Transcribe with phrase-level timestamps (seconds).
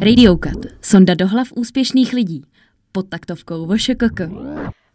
[0.00, 0.56] Radiokat.
[0.80, 2.44] Sonda do hlav úspěšných lidí.
[2.92, 4.20] Pod taktovkou VŠKK.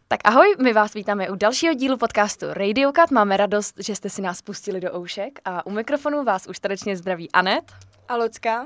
[0.07, 3.11] Tak ahoj, my vás vítáme u dalšího dílu podcastu Radiokat.
[3.11, 6.97] Máme radost, že jste si nás pustili do oušek a u mikrofonu vás už tradičně
[6.97, 7.71] zdraví Anet.
[8.07, 8.65] A Lucka.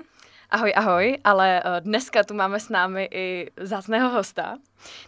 [0.50, 4.58] Ahoj, ahoj, ale eh, dneska tu máme s námi i zácného hosta.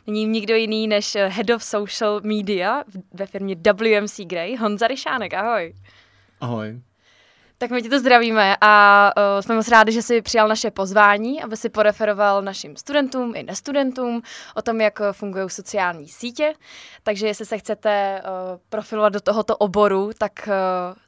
[0.08, 2.84] Není nikdo jiný než eh, Head of Social Media
[3.14, 5.74] ve firmě WMC Grey, Honza Ryšánek, ahoj.
[6.42, 6.82] Ahoj.
[7.62, 11.44] Tak my ti to zdravíme a uh, jsme moc rádi, že jsi přijal naše pozvání,
[11.44, 14.22] aby si poreferoval našim studentům i nestudentům
[14.56, 16.54] o tom, jak fungují sociální sítě.
[17.04, 20.54] Takže jestli se chcete uh, profilovat do tohoto oboru, tak uh,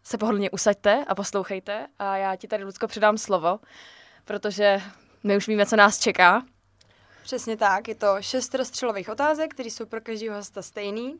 [0.03, 1.87] se pohodlně usaďte a poslouchejte.
[1.99, 3.59] A já ti tady, Lucko, předám slovo,
[4.25, 4.81] protože
[5.23, 6.43] my už víme, co nás čeká.
[7.23, 11.19] Přesně tak, je to šest rozstřelových otázek, které jsou pro každého hosta stejný.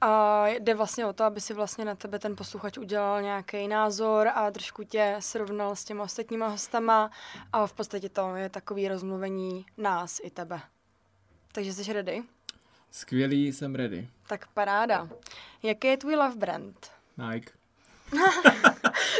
[0.00, 4.28] A jde vlastně o to, aby si vlastně na tebe ten posluchač udělal nějaký názor
[4.34, 7.10] a trošku tě srovnal s těma ostatníma hostama
[7.52, 10.60] a v podstatě to je takový rozmluvení nás i tebe.
[11.52, 12.22] Takže jsi ready?
[12.90, 14.08] Skvělý, jsem ready.
[14.28, 15.08] Tak paráda.
[15.62, 16.90] Jaký je tvůj love brand?
[17.32, 17.52] Nike.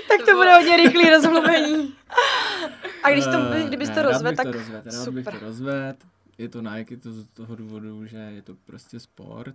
[0.08, 1.95] tak to bude hodně rychlý rozmluvení.
[3.03, 5.12] A když to, Eh, kdybys ne, to rozvedl, tak to rozvedl, rád super.
[5.12, 5.98] bych to rozvedl.
[6.39, 9.55] Je to Nike, je to z toho důvodu, že je to prostě sport.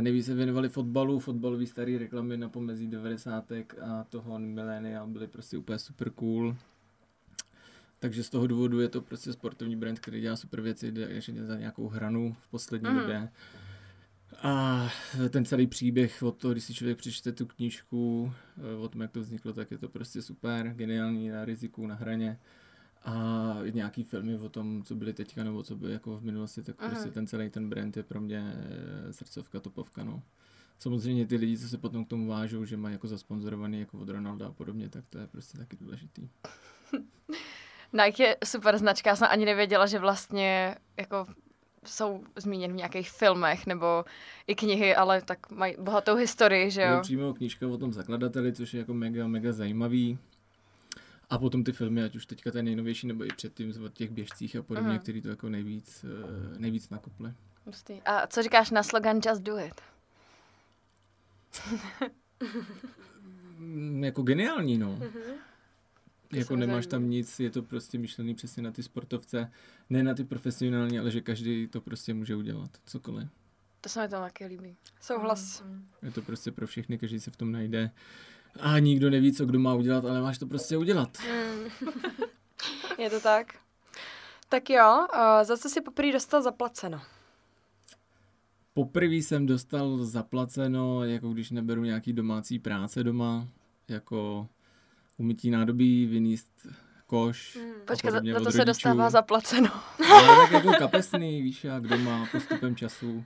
[0.00, 3.52] nejvíc se věnovali fotbalu, fotbalový starý reklamy na pomezí 90.
[3.52, 6.56] a toho milénia byly prostě úplně super cool.
[7.98, 11.44] Takže z toho důvodu je to prostě sportovní brand, který dělá super věci, jde ještě
[11.44, 12.98] za nějakou hranu v poslední Mhm.
[12.98, 13.28] době.
[14.42, 14.88] A
[15.30, 19.10] ten celý příběh od toho, když si člověk přečte tu knížku, eh, o tom, jak
[19.10, 22.38] to vzniklo, tak je to prostě super, geniální na riziku, na hraně.
[23.06, 26.76] A nějaký filmy o tom, co byly teďka, nebo co byly jako v minulosti, tak
[26.78, 26.88] Aha.
[26.90, 30.22] prostě ten celý ten brand je pro mě eh, srdcovka, topovka, no.
[30.78, 34.08] Samozřejmě ty lidi, co se potom k tomu vážou, že mají jako zasponzorovaný jako od
[34.08, 36.28] Ronalda a podobně, tak to je prostě taky důležitý.
[37.92, 41.26] Nike je super značka, já jsem ani nevěděla, že vlastně jako
[41.84, 44.04] jsou zmíněn v nějakých filmech nebo
[44.46, 46.98] i knihy, ale tak mají bohatou historii, že Je jo?
[47.02, 50.18] přímo knížka o tom zakladateli, což je jako mega, mega zajímavý.
[51.30, 54.56] A potom ty filmy, ať už teďka ten nejnovější, nebo i předtím o těch běžcích
[54.56, 54.98] a podobně, Aha.
[54.98, 57.32] který to jako nejvíc, eh, nejvíc nakoply.
[57.64, 58.00] Hustý.
[58.04, 59.80] A co říkáš na slogan Just do it?
[63.58, 64.98] Mm, jako geniální, no.
[66.28, 69.50] To Jako nemáš tam nic, je to prostě myšlený přesně na ty sportovce,
[69.90, 73.28] ne na ty profesionální, ale že každý to prostě může udělat, cokoliv.
[73.80, 74.76] To se mi tam taky líbí.
[75.00, 75.64] souhlas.
[76.02, 77.90] Je to prostě pro všechny, každý se v tom najde.
[78.60, 81.18] A nikdo neví, co kdo má udělat, ale máš to prostě udělat.
[82.98, 83.54] Je to tak?
[84.48, 85.06] Tak jo,
[85.42, 87.00] za co jsi poprvé dostal zaplaceno?
[88.74, 93.48] Poprvé jsem dostal zaplaceno, jako když neberu nějaký domácí práce doma,
[93.88, 94.48] jako
[95.16, 96.48] umytí nádobí, vyníst
[97.06, 97.56] koš.
[97.56, 97.72] Hmm.
[97.86, 99.70] Počkej, za, za to se dostává zaplaceno.
[100.10, 103.24] Ale tak jako kapesný, víš, jak doma postupem času.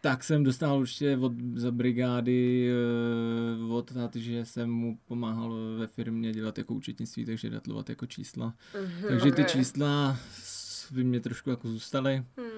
[0.00, 5.86] Tak jsem dostal určitě od, za brigády eh, od táty, že jsem mu pomáhal ve
[5.86, 8.54] firmě dělat jako účetnictví, takže datlovat jako čísla.
[9.08, 10.16] Takže ty čísla
[10.90, 12.24] by mě trošku jako zůstaly.
[12.36, 12.48] Hmm.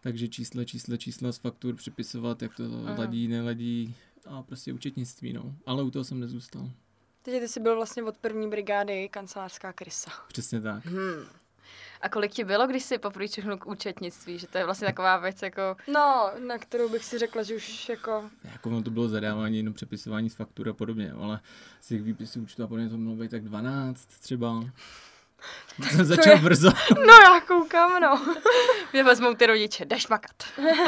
[0.00, 2.94] Takže čísla, čísla, čísla z faktur připisovat, jak to Aha.
[2.98, 3.94] ladí, neladí
[4.26, 5.56] a prostě účetnictví, no.
[5.66, 6.70] Ale u toho jsem nezůstal.
[7.22, 10.10] Takže ty jsi byl vlastně od první brigády kancelářská krysa.
[10.28, 10.86] Přesně tak.
[10.86, 11.26] Hmm.
[12.02, 14.38] A kolik ti bylo, když jsi poprvé čuchnul k účetnictví?
[14.38, 15.76] Že to je vlastně taková věc jako...
[15.92, 18.30] No, na kterou bych si řekla, že už jako...
[18.52, 21.40] Jako ono to bylo zadávání, jenom přepisování z faktur a podobně, ale
[21.80, 24.64] z těch výpisů účtu a podobně to mohlo být tak 12 třeba.
[25.90, 26.70] Jsem začal je- brzo.
[27.06, 28.34] No já koukám, no.
[28.92, 30.36] Mě vezmou ty rodiče, jdeš makat.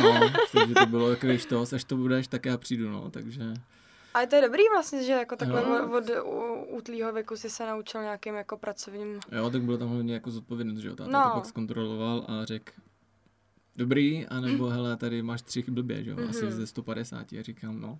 [0.02, 0.20] No,
[0.52, 3.40] takže to bylo jako když to, až to budeš, tak já přijdu, no, takže
[4.14, 5.90] Ale to je dobrý vlastně, že jako takhle Jo.
[5.98, 6.10] od,
[6.78, 9.20] útlýho věku si se naučil nějakým jako pracovním...
[9.32, 11.24] jo, tak bylo tam hlavně jako zodpovědnost, že jo, táta No.
[11.30, 12.72] to pak zkontroloval a řekl,
[13.76, 16.52] dobrý, anebo hele, tady máš tři blbě, že jo, asi Mhm.
[16.52, 17.98] ze 150 a říkám, no,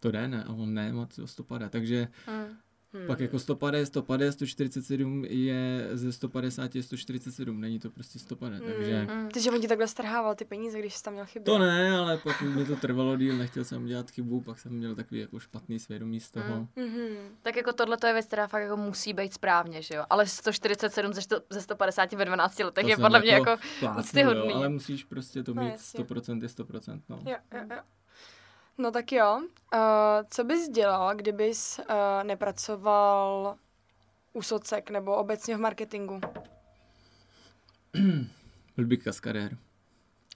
[0.00, 2.46] to jde, ne, a on ne, má to 150, takže Hmm.
[2.94, 3.06] Hmm.
[3.06, 8.74] Pak jako 150, 150, 147 je ze 150 je 147, není to prostě 150, Hmm.
[8.76, 9.28] takže Hmm.
[9.28, 11.44] Ty, že on ti takhle strhával ty peníze, když jsi tam měl chyby.
[11.44, 14.94] to ne, ale pak mi to trvalo díl, nechtěl jsem dělat chybu, pak jsem měl
[14.94, 16.68] takový jako špatný svědomí z toho.
[16.76, 17.08] Mhm.
[17.42, 20.04] Tak jako tohle to je věc, která fakt jako musí být správně, že jo?
[20.10, 23.56] Ale 147 ze, sto, ze 150 ve 12 letech To je podle mě jako...
[23.80, 24.50] plácnul, úctyhodný.
[24.50, 26.04] jo, ale musíš prostě to No, mít jasně.
[26.04, 27.18] 100% je 100%, no.
[27.26, 27.76] Jo, jo, jo.
[28.78, 29.40] No tak jo.
[29.74, 29.80] Uh,
[30.30, 31.84] co bys dělal, kdybys uh,
[32.22, 33.54] nepracoval
[34.32, 36.20] u socek nebo obecně v marketingu?
[38.76, 39.56] Byl bych kaskadér.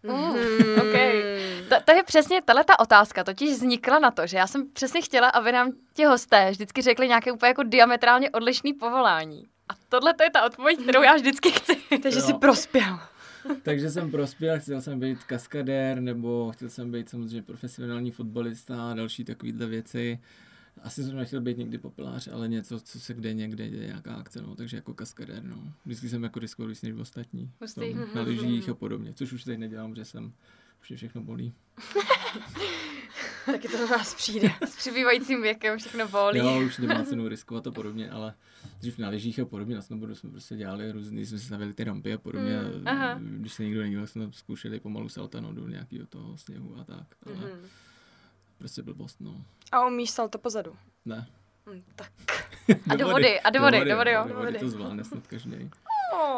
[0.02, 0.34] Mm,
[0.80, 1.22] okay.
[1.68, 5.02] To, to je přesně tahle ta otázka, totiž vznikla na to, že já jsem přesně
[5.02, 9.46] chtěla, aby nám ti hosté vždycky řekli nějaké úplně jako diametrálně odlišný povolání.
[9.68, 11.76] A tohle to je ta odpověď, kterou já vždycky chci.
[12.02, 12.24] Takže Jo.
[12.26, 12.98] jsi prospěl.
[13.62, 18.94] Takže jsem prospěl, chtěl jsem být kaskadér, nebo chtěl jsem být samozřejmě profesionální fotbalista a
[18.94, 20.18] další takovýhle věci.
[20.82, 24.42] Asi jsem nechtěl být někdy populář, ale něco, co se kde někde děje, nějaká akce,
[24.42, 25.72] no, takže jako kaskadér, no.
[25.84, 27.50] Vždycky jsem jako riskoval víc než ostatní.
[27.94, 30.32] No, na lyžích a podobně, což už teď nedělám, že jsem,
[30.82, 31.54] už mě všechno bolí.
[33.46, 34.50] Taky to na nás přijde.
[34.66, 36.38] S přibývajícím věkem všechno bolí.
[36.38, 38.34] Jo, už nemá cenu riskovat a podobně, ale
[38.80, 41.84] dřív na lyžích a podobně, na snowboardu jsme prostě dělali různý, jsme si stavili ty
[41.84, 42.60] rampy a podobně.
[42.60, 43.18] Mm, aha.
[43.20, 46.84] Když se nikdo nedělal, tak jsme zkoušeli pomalu salta no, do nějakého toho sněhu a
[46.84, 47.06] tak.
[47.26, 47.68] Ale Mhm.
[48.58, 49.44] prostě blbost, no.
[49.72, 50.76] A umíš salto pozadu.
[51.04, 51.26] Ne.
[51.74, 52.12] Hm, tak.
[52.90, 54.24] A do vody, a do vody, do vody, jo.
[54.28, 55.70] Do vody to zvládne snad každý.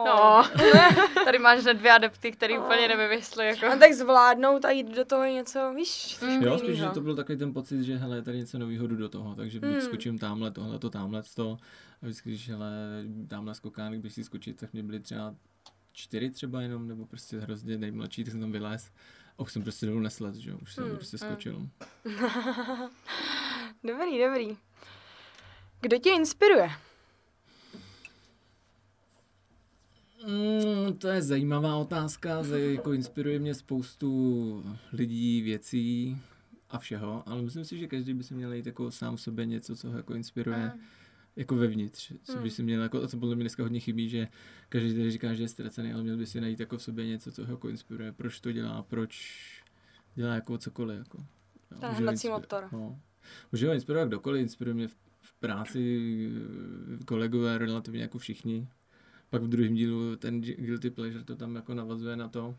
[0.07, 0.45] No,
[1.25, 3.45] tady máš hned dvě adepty, který úplně nevymyslí.
[3.47, 3.67] Jako.
[3.67, 6.43] A tak zvládnout a jít do toho něco, víš, Mm.
[6.43, 8.97] Jo, spíš, že to byl takový ten pocit, že hele, je tady něco nového jdu
[8.97, 9.81] do toho, takže buď Hmm.
[9.81, 11.57] skočím tamhle, tohle, to, tamhle, to.
[12.03, 12.73] A vždycky, když hele,
[13.29, 15.35] tamhle skokán, když si skočit, tak mě byly třeba
[15.93, 18.91] čtyři třeba jenom, nebo prostě hrozně nejmladší, tak jsem tam vylez.
[19.39, 21.29] A už jsem prostě dolů neslez, že jo, už jsem Hmm, prostě hmm.
[21.33, 21.69] skočil.
[23.85, 24.57] Dobrý, dobrý.
[25.81, 26.71] Kdo tě inspiruje?
[30.87, 36.19] Mm, to je zajímavá otázka, jako inspiruje mě spoustu lidí, věcí
[36.71, 39.77] a všeho, ale myslím si, že každý by si měl jít jako sám sobě něco,
[39.77, 40.73] co ho jako inspiruje.
[40.75, 40.81] Mm.
[41.37, 42.51] jako vevnitř, co by Hmm.
[42.51, 44.29] si měl, jako, a co podle mě dneska hodně chybí, že
[44.69, 47.33] každý tady říká, že je ztracený, ale měl by si najít jako v sobě něco,
[47.33, 49.43] co ho jako inspiruje, proč to dělá, proč
[50.15, 50.99] dělá jako cokoliv.
[50.99, 51.27] Jako.
[51.81, 52.69] Ten hnací motor.
[52.73, 53.01] No.
[53.53, 56.31] Může ho inspirovat kdokoliv, inspiruje mě v, v práci
[57.07, 58.69] kolegové relativně jako všichni.
[59.31, 62.57] Pak v druhém dílu ten Guilty Pleasure to tam jako navazuje na to.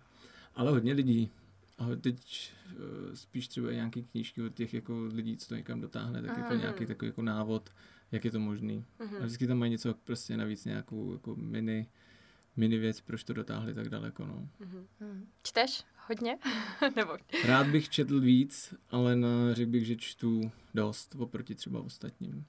[0.56, 1.32] Ale hodně lidí.
[1.78, 6.22] A teď eh, spíš třeba nějaký knížky od těch jako lidí, co to někam dotáhne,
[6.22, 7.70] tak jako nějaký takový jako návod,
[8.12, 8.86] jak je to možný.
[9.00, 9.16] Mhm.
[9.16, 11.88] A vždycky tam mají něco prostě navíc, nějakou jako mini,
[12.56, 14.26] mini věc, proč to dotáhli tak daleko.
[14.26, 14.50] No.
[14.60, 14.88] Mhm.
[15.00, 15.28] Hmm.
[15.44, 16.38] Čteš hodně?
[16.96, 22.46] Nebo Rád bych četl víc, ale na, řekl bych, že čtu dost oproti třeba ostatním.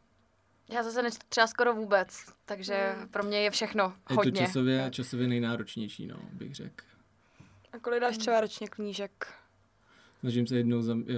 [0.68, 3.08] Já zase nečtu třeba skoro vůbec, takže Hmm.
[3.08, 4.32] pro mě je všechno Je hodně.
[4.32, 6.84] to časově, časově nejnáročnější, no, bych řekl.
[7.72, 9.34] A kolik dáš třeba ročně knížek?
[10.20, 11.14] Snažím se jednou za eh,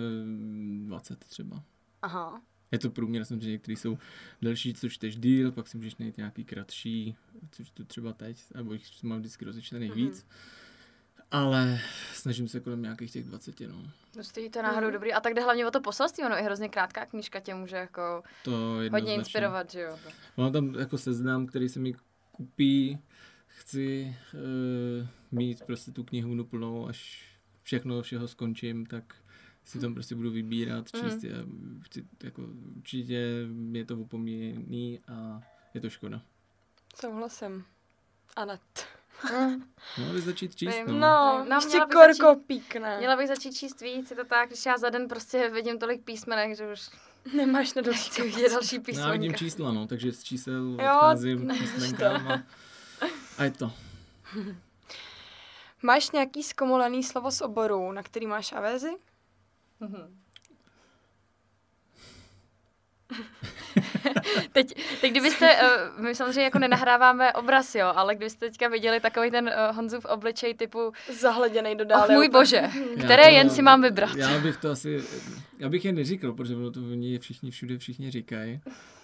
[0.86, 1.62] 20 třeba.
[2.02, 2.42] Aha.
[2.72, 3.98] Je to průměr, jsem že některý jsou
[4.42, 7.16] delší, co čteš díl, pak si můžeš najít nějaký kratší,
[7.50, 9.98] což tu třeba teď, nebo jich mám vždycky rozečtených Mhm.
[10.00, 10.26] víc.
[11.30, 11.80] Ale
[12.14, 13.90] snažím se kolem nějakých těch 20, no.
[14.12, 14.92] Prostě to je náhodou Mhm.
[14.92, 15.12] dobrý.
[15.12, 18.22] A tak jde hlavně o to poselství, ono i hrozně krátká knížka tě může jako
[18.44, 18.50] To
[18.92, 19.98] hodně inspirovat, že jo.
[20.36, 21.94] Mám tam jako seznam, který se mi
[22.32, 22.98] kupí.
[23.46, 27.24] Chci uh, mít prostě tu knihovnu plnou, až
[27.62, 29.14] všechno všeho skončím, tak
[29.64, 31.04] si tam prostě budu vybírat, Mhm.
[31.10, 31.24] číst.
[31.24, 31.36] Já
[31.82, 32.42] chci, jako,
[32.76, 35.40] určitě je to opomíjený a
[35.74, 36.22] je to škoda.
[37.00, 37.64] Souhlasím.
[38.36, 38.86] Anet.
[39.98, 40.86] No, ale začít číst, Vím.
[40.86, 40.92] no.
[40.92, 42.98] No, No, no ještě měla bych korko začít- píkne.
[42.98, 46.04] Měla bych začít číst víc, je to tak, když já za den prostě vidím tolik
[46.04, 46.90] písmenek, že už
[47.34, 48.18] Nemáš na dost.
[48.18, 49.38] vidět další No, já vidím písmenka.
[49.38, 52.42] čísla, no, takže z čísel odcházím písmenkám a,
[53.38, 53.72] a je to.
[55.82, 58.90] Máš nějaký zkomolený slovo z oboru, na který máš avézi?
[59.80, 60.18] Mhm.
[64.52, 65.50] teď, teď kdybyste,
[65.96, 70.04] uh, my samozřejmě jako nenahráváme obraz, jo, ale kdybyste teďka viděli takový ten uh, Honzův
[70.04, 72.14] obličej typu, Zahleděnej do dále.
[72.14, 72.56] můj bože,
[72.96, 74.16] Já které to- jen si mám vybrat.
[74.16, 75.02] Já bych to asi,
[75.58, 78.60] já bych je neříkal, protože ono to oni všichni všude všichni říkají.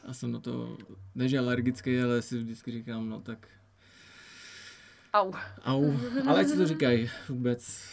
[0.09, 0.76] A jsem na to,
[1.14, 3.38] ne že alergický, ale si vždycky říkám, no tak
[5.14, 5.33] Au.
[5.64, 5.93] au.
[6.26, 7.88] Ale ať si to říkají vůbec.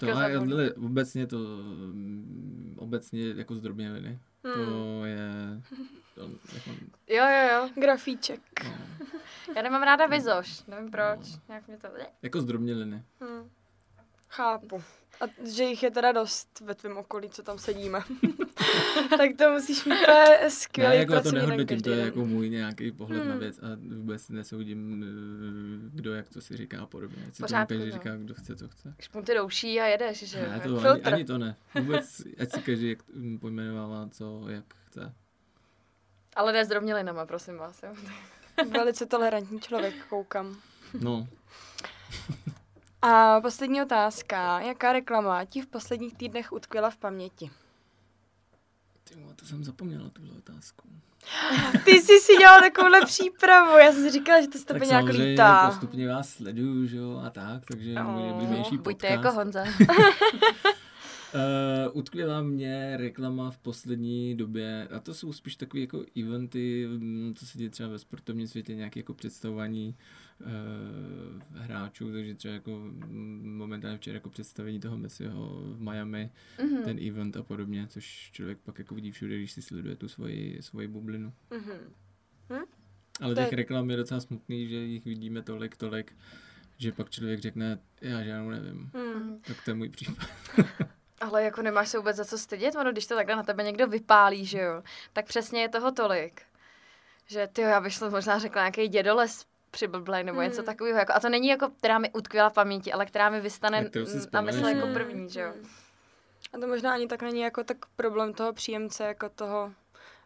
[0.00, 0.38] To, ale
[0.76, 4.18] obecně to, mm, obecně jako zdrobněliny.
[4.44, 4.54] Hmm.
[4.54, 5.30] To je,
[6.16, 6.70] jako,
[7.08, 7.68] Jo, jo, jo.
[7.82, 8.40] Grafíček.
[8.64, 8.70] no,
[9.56, 11.18] Já nemám ráda vizoš, nevím proč.
[11.48, 11.88] Nějak mě to...
[12.22, 13.04] jako zdrobněliny.
[13.20, 13.50] Hmm.
[14.28, 14.82] Chápu.
[15.20, 18.00] A že jich je teda dost ve tvém okolí, co tam sedíme.
[19.18, 19.98] tak to musíš mít
[20.48, 22.04] skvělý jako já to nehodnotím, každý to je den.
[22.04, 23.38] jako můj nějaký pohled na Hmm.
[23.40, 23.66] věc a
[23.96, 27.24] vůbec nesoudím, eh, kdo jak to si říká a podobně.
[27.28, 27.92] Ať si Pořádku, každý no.
[27.92, 28.94] říká, kdo chce, co chce.
[29.00, 30.50] Špunty douší a jedeš, že jo.
[30.50, 31.14] Ne, to ani, filtr.
[31.14, 31.56] ani to ne.
[31.80, 35.14] Vůbec, ať si každý jak, mm, pojmenovává, co, jak chce.
[36.36, 37.94] Ale ne s drobnělinama, prosím vás, jo.
[38.70, 40.56] Velice tolerantní člověk, koukám.
[41.00, 41.26] No,
[43.02, 44.60] A poslední otázka.
[44.60, 47.50] Jaká reklama ti v posledních týdnech utkvěla v paměti?
[49.04, 50.88] ty vole, to jsem zapomněla, tuhle otázku.
[51.84, 53.76] Ty jsi si dělal takovouhle přípravu.
[53.78, 55.66] Já jsem si říkala, že to z tebe nějak samozřejmě lítá.
[55.70, 59.24] postupně vás sleduju, že jo, a tak, takže Oh, můj nejbližnější Buďte podcast.
[59.24, 59.64] jako Honza.
[61.34, 67.34] Uh, utkvěla mě reklama v poslední době, a to jsou spíš takové jako eventy, mm,
[67.36, 69.96] co se děje třeba ve sportovním světě, nějaké jako představování
[70.40, 70.46] uh,
[71.52, 76.84] hráčů, takže třeba jako mm, momentálně včera jako představení toho Messiho v Miami, mm-hmm.
[76.84, 80.58] ten event a podobně, což člověk pak jako vidí všude, když si sleduje tu svoji,
[80.60, 81.32] svoji bublinu.
[81.50, 81.78] Mm-hmm.
[82.50, 82.64] Hm?
[83.20, 86.16] Ale těch reklam je docela smutný, že jich vidíme tolik, tolik,
[86.78, 88.90] že pak člověk řekne, já žádnou nevím.
[88.94, 89.38] Mm.
[89.46, 90.28] Tak to je můj případ.
[91.22, 93.86] Ale jako nemáš se vůbec za co stydět, ono, když to takhle na tebe někdo
[93.86, 96.42] vypálí, že jo, tak přesně je toho tolik.
[97.26, 100.44] Že ty já bych to možná řekla nějaký dědoles přiblblej nebo mm.
[100.44, 100.98] něco takového.
[100.98, 103.90] Jako, a to není jako, která mi utkvěla v paměti, ale která mi vystane
[104.32, 105.54] na mysli jako první, že jo.
[106.52, 109.72] A to možná ani tak není jako tak problém toho příjemce, jako toho,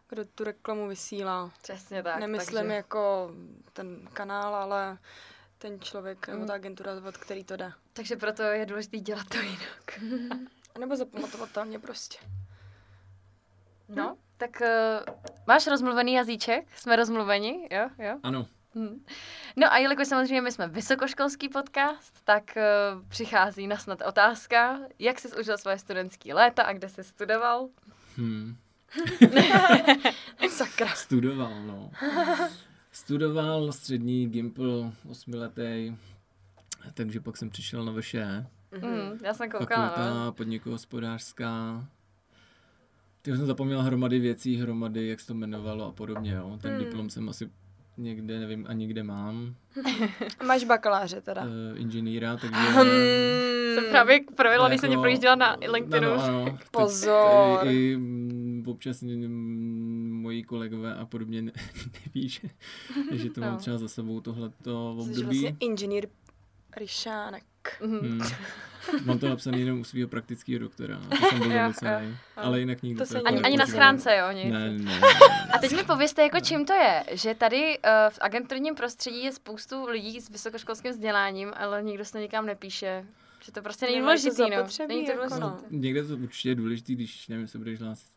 [0.09, 1.51] kdo tu reklamu vysílá.
[1.61, 2.19] Přesně tak.
[2.19, 2.73] Nemyslím takže...
[2.73, 3.31] jako
[3.73, 4.97] ten kanál, ale
[5.57, 6.33] ten člověk mm.
[6.33, 7.71] nebo ta agentura, od který to jde.
[7.93, 9.99] Takže proto je důležité dělat to jinak.
[10.77, 12.17] nebo zapamatovatelně prostě.
[13.89, 14.21] No, hm?
[14.37, 15.15] tak uh,
[15.47, 16.77] máš rozmluvený jazyček?
[16.77, 17.67] Jsme rozmluveni?
[17.71, 18.19] Jo, jo?
[18.23, 18.47] Ano.
[18.75, 19.05] Hm.
[19.55, 25.19] No a jelikož samozřejmě my jsme vysokoškolský podcast, tak uh, přichází na snad otázka, jak
[25.19, 27.69] jsi užil svoje studentské léta a kde jsi studoval?
[28.17, 28.57] Hmm.
[30.49, 30.87] Sakra.
[30.87, 31.91] Studoval, no.
[32.91, 35.97] Studoval střední Gimple osmiletý,
[36.93, 38.45] takže pak jsem přišel na VŠE.
[38.81, 40.31] Mm, já jsem koukala, Fakulta no.
[40.31, 41.85] podnikohospodářská.
[43.21, 46.57] Ty jsem zapomněl hromady věcí, hromady, jak se to jmenovalo a podobně, jo.
[46.61, 46.79] Ten mm.
[46.79, 47.49] diplom jsem asi
[47.97, 49.55] někde, nevím ani kde mám.
[50.45, 51.43] Máš bakaláře teda?
[51.43, 52.55] Uh, inženýra, takže...
[52.55, 52.87] Hmm.
[53.73, 56.11] Jsem právě projela, když jsem mě jako- projížděla na LinkedInu.
[56.11, 56.57] Ano, ano.
[56.71, 57.67] Pozor.
[57.67, 57.97] I, i,
[58.65, 59.03] občas
[60.09, 61.51] moji kolegové a podobně ne,
[62.05, 62.49] neví, že,
[63.11, 63.47] že to no.
[63.47, 65.15] mám třeba za sebou tohleto období.
[65.15, 66.07] Jsi vlastně inženýr
[66.77, 67.43] Ryšánek.
[67.81, 68.21] Hmm.
[69.05, 70.99] Mám to napsané jenom u svého praktického doktora.
[71.09, 71.49] To jsem byl.
[72.35, 74.31] Ale jinak nikdo to, to ani, ani na schránce, jo?
[74.31, 74.53] Nic.
[74.53, 75.01] Ne, ne, ne,
[75.53, 79.31] A teď mi pověste, jako čím to je, že tady uh, v agenturním prostředí je
[79.31, 83.05] spoustu lidí s vysokoškolským vzděláním, ale nikdo se to nikam nepíše.
[83.45, 84.65] Že to prostě není důležitý, no.
[84.87, 85.39] Není to důležitý.
[85.39, 85.59] Jako no.
[85.69, 88.16] Někde to určitě je důležitý, když, nevím, se budeš hlásit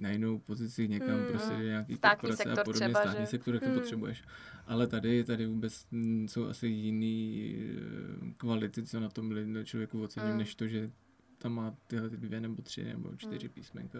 [0.00, 3.26] na jinou pozici někam, hmm, prostě nějaký státní korporace a podobně, třeba, státní že?
[3.26, 3.74] sektor, jak hmm.
[3.74, 4.22] to potřebuješ.
[4.66, 5.86] Ale tady, tady vůbec
[6.26, 10.38] jsou asi jiný eh, kvality, co na tom člověku ocením, hmm.
[10.38, 10.90] než to, že
[11.38, 13.54] tam má tyhle dvě nebo tři nebo čtyři hmm.
[13.54, 13.98] písmenka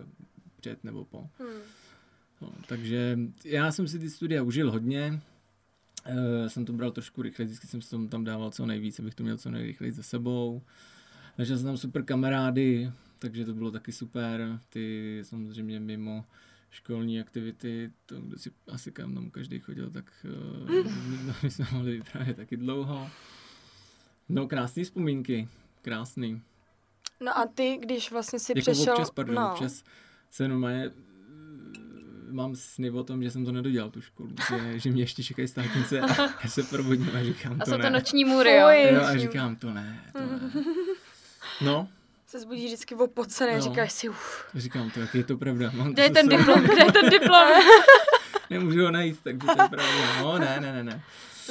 [0.61, 1.31] před nebo po.
[1.39, 1.61] Hmm.
[2.41, 5.21] No, takže já jsem si ty studia užil hodně,
[6.09, 9.23] Uh, jsem to bral trošku rychle, vždycky jsem si tam dával co nejvíc, abych to
[9.23, 10.63] měl co nejrychleji za sebou.
[11.39, 14.61] Našel jsem tam super kamarády, takže to bylo taky super.
[14.69, 16.25] Ty samozřejmě mimo
[16.71, 20.27] školní aktivity, to, kde si asi kam tam každý chodil, tak
[20.73, 20.87] uh,
[21.43, 23.11] my jsme mohli vyprávět taky dlouho.
[24.29, 25.49] No, krásné vzpomínky,
[25.83, 26.43] krásný.
[27.21, 28.93] No a ty, když vlastně si jako přešel...
[28.95, 29.53] Občas, pardon, no.
[29.53, 29.85] občas
[30.31, 30.91] se normálně
[32.31, 35.49] mám sny o tom, že jsem to nedodělal, tu školu, že, že mě ještě čekají
[35.49, 36.07] státnice a
[36.43, 37.77] já se probudím a říkám a to ne.
[37.77, 38.69] A jsou to noční můry, jo?
[38.69, 39.03] jo?
[39.03, 40.53] a říkám to ne, to ne.
[41.61, 41.89] No,
[42.31, 43.61] se zbudí vždycky opocený no.
[43.61, 44.47] říkáš si, uf.
[44.55, 45.71] Říkám to, jak je to pravda.
[45.75, 47.49] Mám kde je ten diplom, kde je ten diplom?
[48.51, 50.23] Nemůžu ho najít, takže to je pravda.
[50.23, 51.03] No, ne, ne, ne, ne.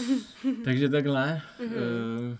[0.66, 1.42] takže takhle.
[1.60, 2.32] Mm-hmm.
[2.32, 2.38] Uh,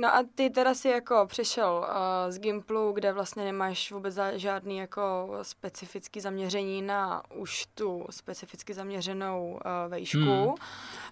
[0.00, 4.76] No a ty teda si jako přišel uh, z Gimplu, kde vlastně nemáš vůbec žádný
[4.76, 10.18] jako specifický zaměření na už tu specificky zaměřenou uh, vejšku.
[10.18, 10.54] Hmm.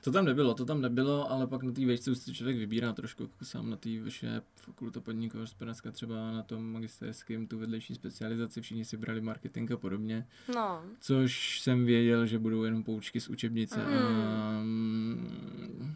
[0.05, 2.93] To tam nebylo, to tam nebylo, ale pak na té vejšce už si člověk vybírá
[2.93, 7.95] trošku jako sám na té vyšší fakulta podnikové hospodářská, třeba na tom magisterském, tu vedlejší
[7.95, 10.27] specializaci, všichni si brali marketing a podobně.
[10.55, 10.83] No.
[11.01, 13.95] Což jsem věděl, že budou jenom poučky z učebnice mm.
[13.95, 15.95] a mm,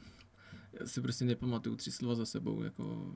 [0.80, 3.14] já si prostě nepamatuju tři slova za sebou, jako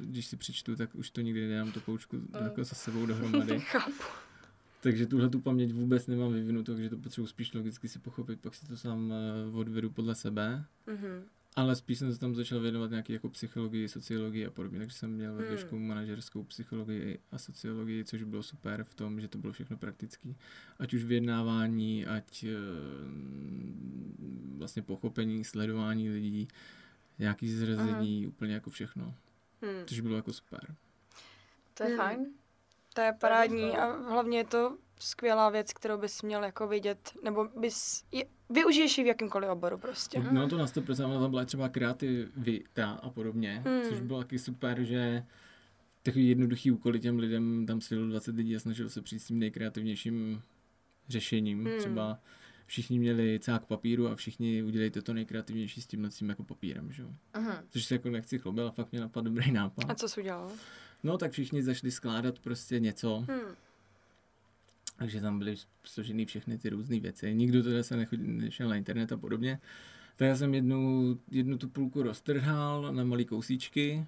[0.00, 3.62] když si přečtu, tak už to nikdy nedám tu poučku jako za sebou dohromady.
[4.82, 8.54] Takže tuhle tu paměť vůbec nemám vyvinutou, takže to potřebuji spíš logicky si pochopit, pak
[8.54, 9.12] si to sám
[9.50, 10.64] uh, odvedu podle sebe.
[10.86, 11.22] Mm-hmm.
[11.56, 15.10] Ale spíš jsem se tam začal věnovat nějaký jako psychologii, sociologii a podobně, takže jsem
[15.10, 15.86] měl ve mm.
[15.86, 20.36] manažerskou psychologii a sociologii, což bylo super v tom, že to bylo všechno praktický.
[20.78, 22.50] Ať už vyjednávání, ať uh,
[24.58, 26.48] vlastně pochopení, sledování lidí,
[27.20, 28.28] nějaký zrazení, uh-huh.
[28.28, 29.14] úplně jako všechno.
[29.62, 29.86] Hmm.
[29.86, 30.74] Což bylo jako super.
[31.74, 31.98] To je hmm.
[31.98, 32.26] fajn.
[32.94, 37.48] To je parádní a hlavně je to skvělá věc, kterou bys měl jako vidět, nebo
[37.60, 40.20] bys, je, využiješ ji v jakýmkoliv oboru prostě.
[40.30, 43.82] No to na 100%, ona tam byla třeba kreativita a podobně, hmm.
[43.82, 45.26] což bylo taky super, že
[46.02, 49.38] takový jednoduchý úkoly těm lidem, tam svědělo 20 lidí a snažil se přijít s tím
[49.38, 50.42] nejkreativnějším
[51.08, 51.64] řešením.
[51.64, 51.78] Hmm.
[51.78, 52.18] Třeba
[52.70, 57.02] všichni měli cák papíru a všichni udělejte to nejkreativnější s tím tím jako papírem, že
[57.02, 57.08] jo.
[57.34, 57.58] Uh-huh.
[57.70, 59.90] Což se jako nechci chlobil, ale fakt mě napadl dobrý nápad.
[59.90, 60.50] A co jsi udělal?
[61.02, 63.54] No tak všichni zašli skládat prostě něco, Hmm.
[64.96, 67.34] takže tam byly složený všechny ty různé věci.
[67.34, 69.60] Nikdo teda se nechodil, nešel na internet a podobně.
[70.16, 74.06] Tak já jsem jednu, jednu tu půlku roztrhal na malý kousíčky,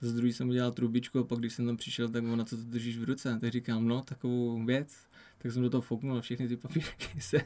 [0.00, 2.62] z druhý jsem udělal trubičku a pak když jsem tam přišel, tak ona, co to
[2.62, 3.38] držíš v ruce?
[3.40, 5.07] Tak říkám, no, takovou věc.
[5.38, 7.40] Tak jsem do toho fouknul a všechny ty papírky se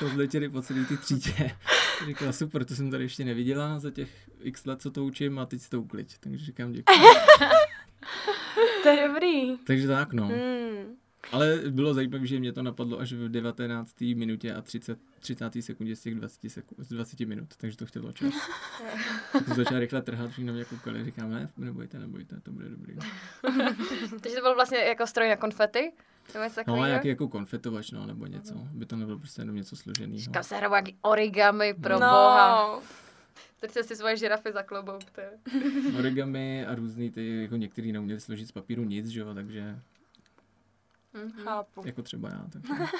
[0.00, 1.50] rozletěly po celé ty třídě.
[2.06, 5.46] Říkala, super, to jsem tady ještě neviděla za těch x let, co to učím a
[5.46, 6.18] teď si to ukliď.
[6.20, 6.98] Takže říkám děkuji.
[8.82, 9.56] To je dobrý.
[9.56, 10.26] Takže tak, no.
[10.26, 10.96] Hmm.
[11.32, 14.00] Ale bylo zajímavé, že mě to napadlo až v 19.
[14.00, 15.52] minutě a 30, 30.
[15.60, 18.34] sekundě z těch 20, sekund, z 20 minut, takže to chtělo čas.
[19.32, 22.68] Tak jsem začal rychle trhat, všichni na mě koukali, říkám, ne, nebojte, nebojte, to bude
[22.68, 22.96] dobrý.
[24.20, 25.92] Takže to byl vlastně jako stroj na konfety?
[26.34, 29.76] Nebo něco No jak jako konfetovač, no, nebo něco, by to nebylo prostě jenom něco
[29.76, 30.18] složeného.
[30.18, 31.98] Říkám se hrabou jaký origami pro no.
[31.98, 32.80] boha.
[33.60, 35.22] Teď se si svoje žirafy za klobouk, to.
[35.98, 39.78] Origami a různý ty, jako některý neuměli složit z papíru nic, že jo, takže
[41.14, 41.32] Mhm.
[41.44, 41.82] Chápu.
[41.86, 42.44] jako třeba já.
[42.52, 42.62] Tak.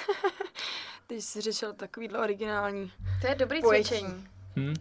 [1.07, 2.91] Ty jsi řešil takovýhle originální.
[3.21, 3.89] To je dobrý Pojetí.
[3.89, 4.27] cvičení.
[4.59, 4.73] Hm?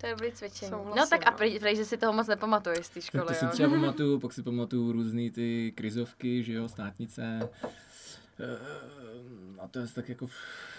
[0.00, 0.70] To je dobrý cvičení.
[0.70, 1.36] Souhlasím, no tak a no.
[1.36, 3.50] prej, prej, že si toho moc nepamatuješ z té Tak školy, to si jo?
[3.50, 7.48] třeba pamatuju, pak si pamatuju různý ty krizovky, že jo, státnice.
[8.40, 10.28] Eh, A to je tak jako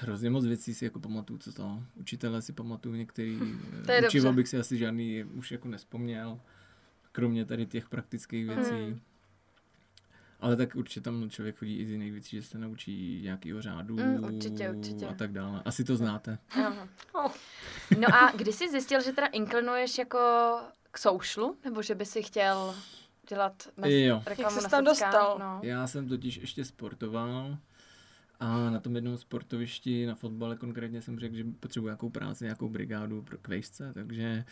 [0.02, 1.80] hrozně moc věcí si jako pamatuju, co to.
[1.96, 3.40] Učitele si pamatuju některý.
[3.88, 6.40] Eh, Učivo bych si asi žádný už jako nespomněl.
[7.12, 8.72] Kromě tady těch praktických věcí.
[8.72, 9.00] Hmm.
[10.40, 13.96] Ale tak určitě tam člověk chodí i z jiných věcí, že se naučí nějakýho řádu
[13.96, 15.06] Mm, určitě, určitě.
[15.08, 15.62] a tak dále.
[15.66, 16.38] Asi to znáte.
[16.50, 16.88] Aha.
[17.14, 17.32] Oh.
[18.00, 20.20] No a kdy jsi zjistil, že teda inklinuješ jako
[20.92, 21.58] k soušlu?
[21.66, 22.76] Nebo že by si chtěl
[23.30, 24.22] dělat mezi Jo.
[24.26, 25.38] reklamu Jak ses tam dostal?
[25.40, 25.60] No.
[25.64, 27.58] Já jsem totiž ještě sportoval
[28.40, 32.70] a na tom jednom sportovišti, na fotbale konkrétně jsem řekl, že potřebuji nějakou práci, nějakou
[32.70, 34.46] brigádu pro kvejšce, takže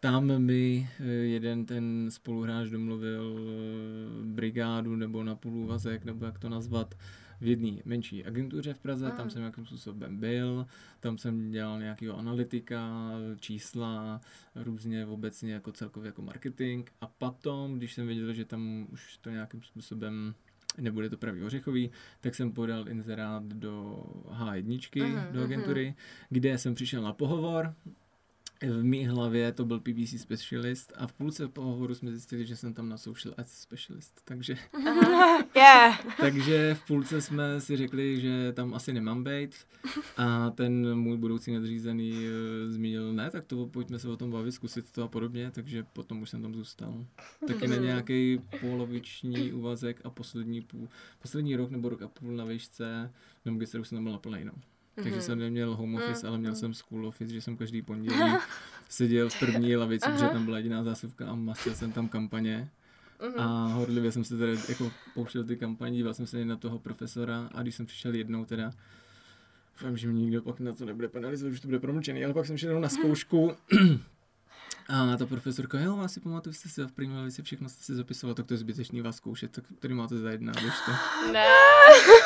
[0.00, 6.48] tam mi eh, jeden ten spoluhráč domluvil eh, brigádu nebo na půlúvazek, nebo jak to
[6.48, 6.94] nazvat,
[7.40, 9.16] v jedné menší agentuře v Praze, Mm.
[9.16, 10.66] tam jsem nějakým způsobem byl,
[11.00, 14.20] tam jsem dělal nějakého analytika, čísla,
[14.54, 19.30] různě obecně jako celkově jako marketing a potom, když jsem věděl, že tam už to
[19.30, 20.34] nějakým způsobem
[20.78, 25.94] nebude to pravý ořechový, tak jsem podal inzerát do H1, Mhm, do agentury,
[26.30, 27.74] kde jsem přišel na pohovor,
[28.62, 32.74] v mý hlavě to byl PPC specialist a v půlce pohovoru jsme zjistili, že jsem
[32.74, 34.56] tam na social ads specialist, takže
[35.56, 36.16] Yeah.
[36.20, 39.54] takže v půlce jsme si řekli, že tam asi nemám být
[40.16, 44.52] a ten můj budoucí nadřízený uh, zmínil, ne, tak to pojďme se o tom bavit,
[44.52, 47.06] zkusit to a podobně, takže potom už jsem tam zůstal.
[47.46, 50.88] Taky na nějaký poloviční úvazek a poslední, půl,
[51.22, 53.12] poslední rok nebo rok a půl na výšce,
[53.44, 54.52] nebo když už jsem tam byl na plnej, no.
[54.94, 58.32] Takže jsem neměl home office, ale měl jsem school office, že jsem každý pondělí
[58.88, 62.68] seděl v první lavici, protože tam byla jediná zásuvka a mastil jsem tam kampaně.
[63.22, 63.40] Mhm.
[63.40, 67.50] A horlivě jsem se teda jako pouštěl ty kampaně, díval jsem se na toho profesora
[67.54, 68.72] a když jsem přišel jednou teda,
[69.80, 72.46] doufám, že mě nikdo pak na to nebude penalizovat, že to bude promlčený, ale pak
[72.46, 73.56] jsem šel jednou na zkoušku
[74.88, 77.94] a ta profesorka, jo, vás si pamatuju, jste si v první lavici všechno jste si
[77.94, 80.92] zapisoval, tak to je zbytečný vás zkoušet, tak tady máte za jedna, běžte.
[81.32, 81.46] Ne,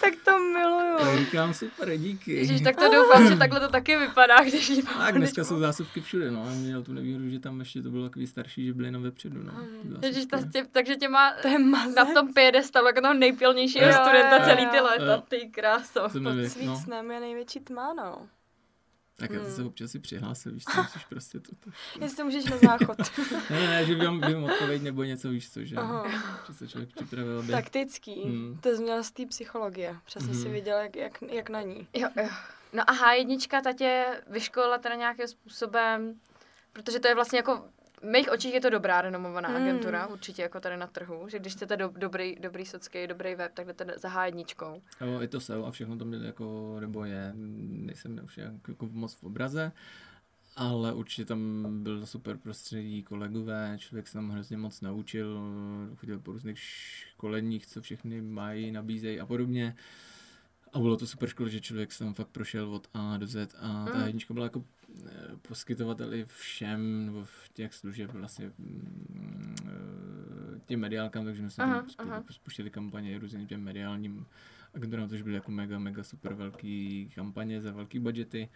[0.00, 0.98] tak to miluju.
[0.98, 2.32] A říkám, super, díky.
[2.32, 6.00] Ježíš, tak to doufám, že takhle to taky vypadá, když jí Tak dneska jsou zásuvky
[6.00, 6.46] všude, no.
[6.48, 9.42] A měl tu nevýhodu, že tam ještě to bylo takový starší, že byly jenom vepředu,
[9.42, 9.52] no.
[10.00, 11.96] ty Ježíš, ta, tě, takže tě má To je mazec.
[11.96, 16.00] na tom piedestalu jako toho nejpilnějšího studenta celý ty léta, ty kráso.
[16.12, 16.32] Pod no.
[16.48, 18.28] svícnem je největší tma, no.
[19.20, 19.50] Tak já Hmm.
[19.56, 21.50] se občas si přihlásil, víš, co musíš prostě to.
[21.64, 21.70] to.
[22.00, 22.98] Jestli můžeš na záchod.
[23.50, 26.06] Ne, ne, že vím, vím odpověď nebo něco, víš co, že, Aha.
[26.46, 27.52] že se člověk připravil, aby...
[27.52, 28.22] Taktický.
[28.24, 28.58] Hmm.
[28.62, 29.96] To jsi měl z té psychologie.
[30.04, 30.52] Přesně si Mhm.
[30.52, 31.88] viděl, jak, jak, jak na ní.
[31.94, 32.28] Jo, jo.
[32.72, 36.14] No a H1 ta tě vyškolila teda nějakým způsobem,
[36.72, 37.64] protože to je vlastně jako
[38.00, 39.62] v mých očích je to dobrá renomovaná Hmm.
[39.62, 43.52] agentura, určitě jako tady na trhu, že když chcete do, dobrý, dobrý socky, dobrý web,
[43.54, 44.80] tak jdete za H1.
[45.00, 48.88] Jo, je to SEO a všechno to měli jako, nebo je, nejsem už jako, jako
[48.92, 49.72] moc v obraze,
[50.56, 55.40] ale určitě tam byl super prostředí, kolegové, člověk se tam hrozně moc naučil,
[55.96, 59.76] chodil po různých školeních, co všechny mají, nabízejí a podobně.
[60.72, 63.54] A bylo to super škola, že člověk se tam fakt prošel od A do Z
[63.58, 64.06] a ta Mm.
[64.06, 64.64] jednička byla jako
[65.06, 65.10] eh,
[65.42, 71.64] poskytovatel i všem, nebo v těch služeb vlastně mm, eh, těm mediálkám, takže my jsme
[71.64, 72.20] Aha, tam aha.
[72.20, 74.26] spu- spuštili kampaně různým těm mediálním
[74.74, 78.48] agenturám, což byly jako mega, mega super velký kampaně za velký budgety.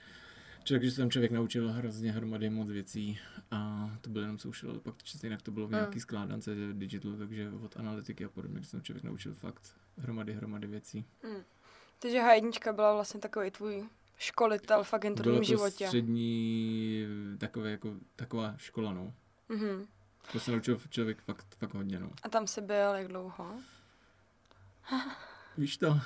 [0.65, 3.19] Člověk, že se tam člověk naučil hrozně hromady moc věcí
[3.51, 5.75] a to bylo jenom social, pak čistě jinak to bylo v Mm.
[5.77, 10.33] nějaký skládance digital, takže od analytiky a podobně, že se tam člověk naučil fakt hromady,
[10.35, 11.05] hromady věcí.
[12.05, 13.89] Takže H1 byla vlastně takový tvůj
[14.19, 15.87] školitel v agenturním to životě.
[15.87, 17.07] střední
[17.39, 19.15] takové jako, taková škola, no.
[19.49, 19.87] Mhm.
[20.33, 22.11] To se naučil člověk fakt, fakt hodně, no.
[22.23, 23.55] A tam jsi byl jak dlouho?
[25.59, 26.01] Víš to?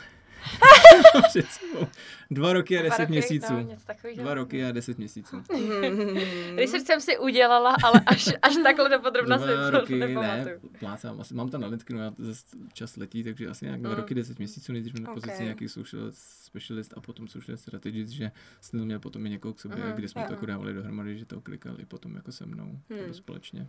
[1.28, 1.86] Před sebou.
[2.30, 3.52] Dva roky a deset roky, měsíců.
[3.54, 3.76] No.
[4.16, 5.36] Dva roky a deset měsíců.
[6.56, 10.60] Research jsem si udělala, ale až, až takhle dopodrobna to roky, ne, nepamatuju.
[10.78, 13.96] plácám, asi mám tam na LinkedInu, já zase čas letí, takže asi nějak dva Mm.
[13.96, 15.40] roky, deset měsíců, nejdřív na pozici Ok.
[15.40, 19.84] nějaký social specialist a potom social strategist, že jsem měl potom i někoho k sobě,
[19.84, 20.32] Mhm, kde jsme to jo.
[20.34, 23.00] jako dávali dohromady, že to klikali potom jako se mnou, Hmm.
[23.00, 23.66] nebo společně.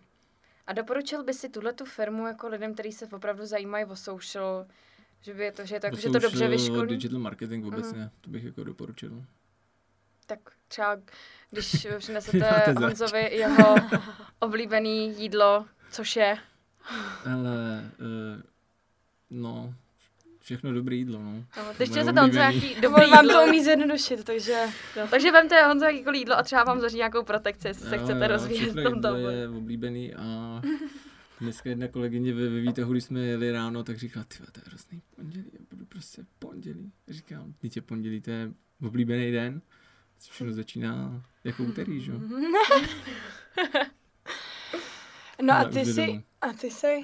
[0.68, 4.66] A doporučil by si tuhle tu firmu jako lidem, kteří se opravdu zajímají o social,
[5.22, 6.88] že by je to, že je to, jako, že to dobře vyškolí?
[6.90, 8.10] digital marketing obecně, Mhm.
[8.22, 9.24] to bych jako doporučil.
[10.28, 10.98] Tak třeba,
[11.52, 12.74] když přinesete.
[12.80, 13.76] Honzovi jeho
[14.40, 16.38] oblíbený jídlo, což je,
[17.34, 18.42] Ale, uh,
[19.30, 19.74] no,
[20.40, 21.32] všechno dobré jídlo, no.
[21.32, 21.44] no,
[21.78, 22.60] když Honzo oblíbený.
[22.60, 24.66] nějaký dobrý On vám to jídlo, umí zjednodušit, takže...
[24.98, 28.20] no, takže vemte Honzo jakýkoliv jídlo a třeba vám zaří nějakou protekci, jestli se chcete
[28.26, 29.30] jo, rozvíjet v tom jídlo tom.
[29.30, 30.62] je oblíbený a
[31.42, 34.64] dneska jedna kolegyně ve, ve Výtahu, když jsme jeli ráno, tak říkala, ty to je
[34.68, 36.92] hrozný pondělí, já budu prostě pondělí.
[37.08, 39.62] Říkám, dítě pondělí, to je oblíbený den,
[40.30, 42.20] všechno začíná jako úterý, že jo?
[45.42, 46.24] No a ty domů.
[46.42, 47.02] a ty jsi,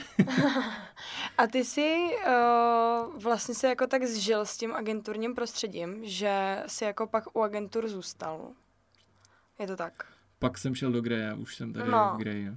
[1.38, 1.96] a ty jsi
[2.28, 7.42] uh, vlastně se jako tak zžil s tím agenturním prostředím, že jsi jako pak u
[7.42, 8.52] agentur zůstal.
[9.60, 9.94] Je to tak?
[10.40, 12.12] Pak jsem šel do Greje, už jsem tady No.
[12.16, 12.50] v Greji.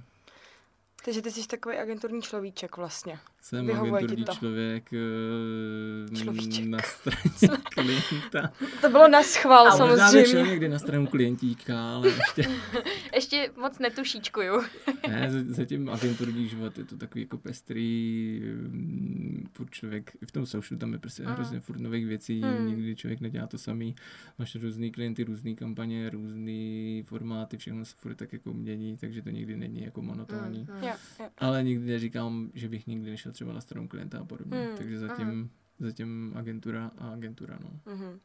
[1.09, 3.19] Takže ty jsi takový agenturní človíček vlastně.
[3.41, 6.65] Jsem Vyhovuje agenturní člověk eh, Človíček.
[6.65, 8.51] na straně klienta.
[8.81, 10.51] To bylo na schvál A A možná bych šel samozřejmě.
[10.51, 12.43] někdy na stranu klientíka, ale ještě
[13.15, 14.61] Ještě moc netušíčkuju.
[15.07, 20.31] Ne, za- zatím agenturní život je to takový jako pestrý, mm, furt člověk, i v
[20.31, 21.29] tom social tam je prostě Mm.
[21.29, 22.67] hrozně furt nových věcí, Mm.
[22.67, 23.95] nikdy člověk nedělá to samý,
[24.39, 29.29] máš různý klienty, různé kampaně, různé formáty, všechno se furt tak jako mění, takže to
[29.29, 30.67] nikdy není jako monotónní.
[30.69, 30.83] Mm, mm.
[30.83, 30.93] Jo.
[31.37, 34.77] Ale nikdy neříkám, že bych nikdy nešel třeba na stranu klienta a podobně, Mm.
[34.77, 37.93] takže zatím, zatím agentura a agentura, no.
[37.93, 38.19] Mhm.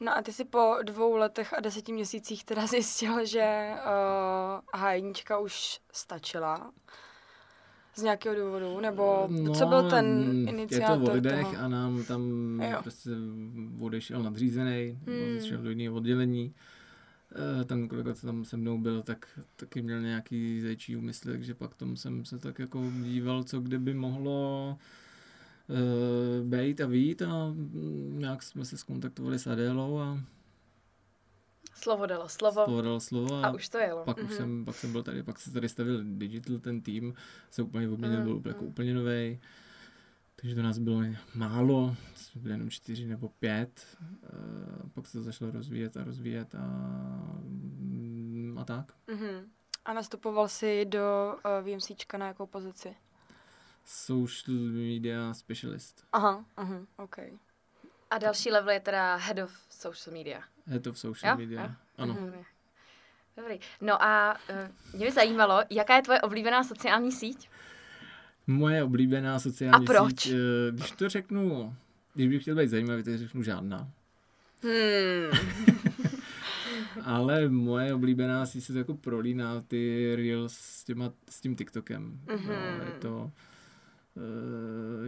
[0.00, 5.38] No a ty si po dvou letech a deseti měsících teda zjistil, že uh, hájnička
[5.38, 6.72] už stačila.
[7.96, 8.80] Z nějakého důvodu?
[8.80, 10.06] Nebo co byl ten
[10.48, 11.58] iniciátor Je to o lidech toho?
[11.64, 12.22] a nám tam
[12.72, 12.78] Jo.
[12.82, 13.10] prostě
[13.80, 15.16] odešel nadřízený, Hmm.
[15.38, 15.46] hmm.
[15.48, 16.54] šel do jiného oddělení.
[17.34, 21.54] Eh, Ten kolega, co tam se mnou byl, tak taky měl nějaký zajčí úmysl, takže
[21.54, 24.78] pak tomu jsem se tak jako díval, co kde by mohlo
[25.68, 27.54] uh, být a vít a
[28.08, 30.20] nějak jsme se skontaktovali s Adélou a
[31.74, 34.04] Slovo dalo slovo slovo dalo slovo a, a už to jelo.
[34.04, 34.32] pak už Mhm.
[34.32, 37.14] jsem, pak jsem byl tady, pak se tady stavil digital ten tým,
[37.50, 38.68] se úplně obměnil, Mm, byl úplně, jako mm.
[38.68, 39.40] úplně nový.
[40.44, 41.00] Takže to nás bylo
[41.34, 46.54] málo, jsme byli jenom čtyři nebo pět, uh, pak se to začalo rozvíjet a rozvíjet
[46.54, 46.66] a,
[47.42, 48.92] mm, a tak.
[49.06, 49.50] Mhm.
[49.84, 52.96] A nastupoval jsi do uh, VMCčka na jakou pozici?
[53.84, 56.04] Social media specialist.
[56.12, 57.16] Aha, aha, OK.
[58.10, 60.40] A další level je teda head of social media.
[60.66, 61.38] Head of social Jo?
[61.38, 61.62] media.
[61.62, 61.70] Jo?
[61.98, 62.14] Ano.
[62.14, 62.44] Mhm.
[63.36, 63.60] Dobrý.
[63.80, 67.48] No a uh, mě by zajímalo, jaká je tvoje oblíbená sociální síť?
[68.46, 70.20] Moje oblíbená sociální A proč?
[70.20, 71.74] síť, eh, když to řeknu,
[72.14, 73.88] když bych chtěl být zajímavý, tak řeknu žádná.
[74.62, 75.38] Hmm.
[77.04, 82.20] Ale moje oblíbená síť se to jako prolíná ty reels s, těma, s tím TikTokem.
[82.26, 82.48] Mhm.
[82.48, 83.30] No, je to,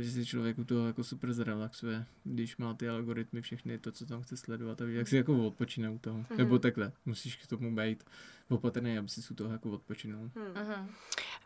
[0.01, 4.07] že si člověk u toho jako super zrelaxuje, když má ty algoritmy všechny, to, co
[4.07, 6.16] tam chce sledovat a ví, jak si jako odpočine u toho.
[6.19, 6.27] Mhm.
[6.37, 8.05] Nebo takhle, musíš k tomu být
[8.49, 10.31] opatrný, aby si u toho jako odpočinul.
[10.37, 10.64] Hmm.
[10.66, 10.88] Mhm.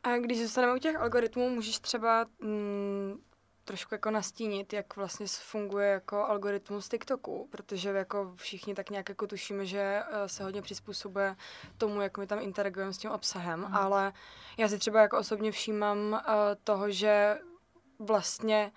[0.03, 3.19] A když zůstaneme u těch algoritmů, můžeš třeba mm,
[3.65, 9.27] trošku jako nastínit, jak vlastně funguje jako algoritmus TikToku, protože jako všichni tak nějak jako
[9.27, 11.37] tušíme, že eh, se hodně přizpůsobuje
[11.79, 13.75] tomu, jak my tam interagujeme s tím obsahem, Mhm.
[13.75, 14.13] ale
[14.59, 16.19] já si třeba jako osobně všímám uh,
[16.65, 17.39] toho, že
[18.01, 18.73] vlastně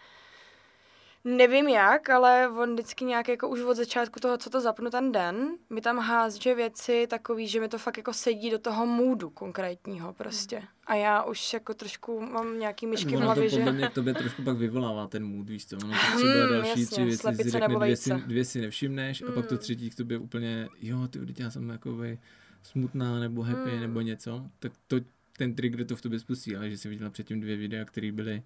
[1.25, 5.11] Nevím jak, ale on vždycky nějak jako už od začátku toho, co to zapnu ten
[5.11, 9.29] den, mi tam házže věci takový, že mi to fakt jako sedí do toho můdu
[9.29, 10.61] konkrétního prostě.
[10.85, 13.57] A já už jako trošku mám nějaký myšky v hlavě, to že...
[13.57, 15.77] podle mě k tobě trošku pak vyvolává ten mood, víš co?
[15.77, 19.21] Ono to třeba Hmm, další jasně, tři věci si řekne, dvě si, dvě si nevšimneš
[19.21, 19.57] a pak to Hmm.
[19.57, 22.19] třetí k tobě úplně, jo, ty teď já jsem jakoby
[22.63, 23.81] smutná nebo happy Hmm.
[23.81, 24.97] nebo něco, tak to,
[25.37, 28.43] ten trigger to v tobě spustí, ale že jsi viděla předtím dvě videa, které byly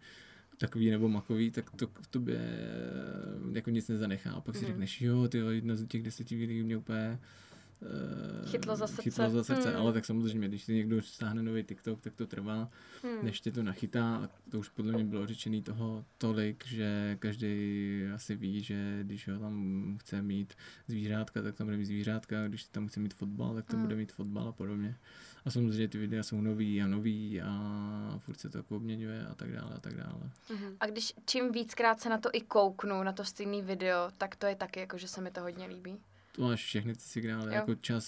[0.57, 4.31] takový nebo makový, tak to v tobě eh, jako nic nezanechá.
[4.31, 4.67] A pak si Mhm.
[4.67, 7.19] řekneš, jo, ty jedna z těch deseti videí mě úplně
[7.81, 9.01] eh, Chytlo za srdce.
[9.01, 9.79] Chytlo za srdce, Hmm.
[9.81, 12.69] ale tak samozřejmě, když si někdo stáhne nový TikTok, tak to trvá
[13.03, 13.25] Hmm.
[13.25, 14.15] než tě to nachytá.
[14.15, 19.27] A to už podle mě bylo řečený toho tolik, že každý asi ví, že když
[19.27, 20.53] ho tam chce mít
[20.87, 23.85] zvířátka, tak tam bude mít zvířátka, když tam chce mít fotbal, tak tam Mm.
[23.85, 24.95] bude mít fotbal a podobně.
[25.47, 29.35] A samozřejmě ty videa jsou nový a nový a furt se to jako obměňuje a
[29.35, 30.31] tak dále a tak dále.
[30.79, 34.45] A když čím víckrát se na to i kouknu, na to stejný video, tak to
[34.45, 35.97] je taky jako, že se mi to hodně líbí.
[36.31, 37.51] To máš všechny ty signály, Jo.
[37.53, 38.05] jako čas,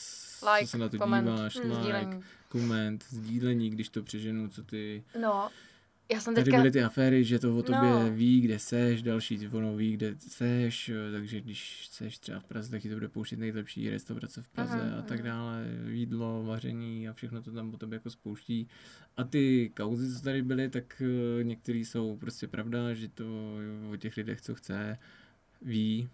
[0.53, 2.23] Like, co se na to koment, díváš, mm, like, sdílení.
[2.49, 5.03] koment, sdílení, když to přeženu, co ty...
[5.21, 5.49] No,
[6.11, 6.57] já jsem Tady teďka...
[6.57, 8.11] byly ty aféry, že to o tobě No.
[8.13, 12.81] ví, kde seš, další ono ví, kde seš, takže když seš třeba v Praze, tak
[12.81, 15.27] ti to bude pouštět nejlepší restaurace v Praze Aha, a tak aha.
[15.29, 18.67] dále, jídlo, vaření a všechno to tam o tobě jako spouští.
[19.17, 21.01] A ty kauzy, co tady byly, tak
[21.39, 23.25] eh, některý jsou prostě pravda, že to
[23.91, 24.97] o těch lidech, co chce,
[25.61, 26.09] ví,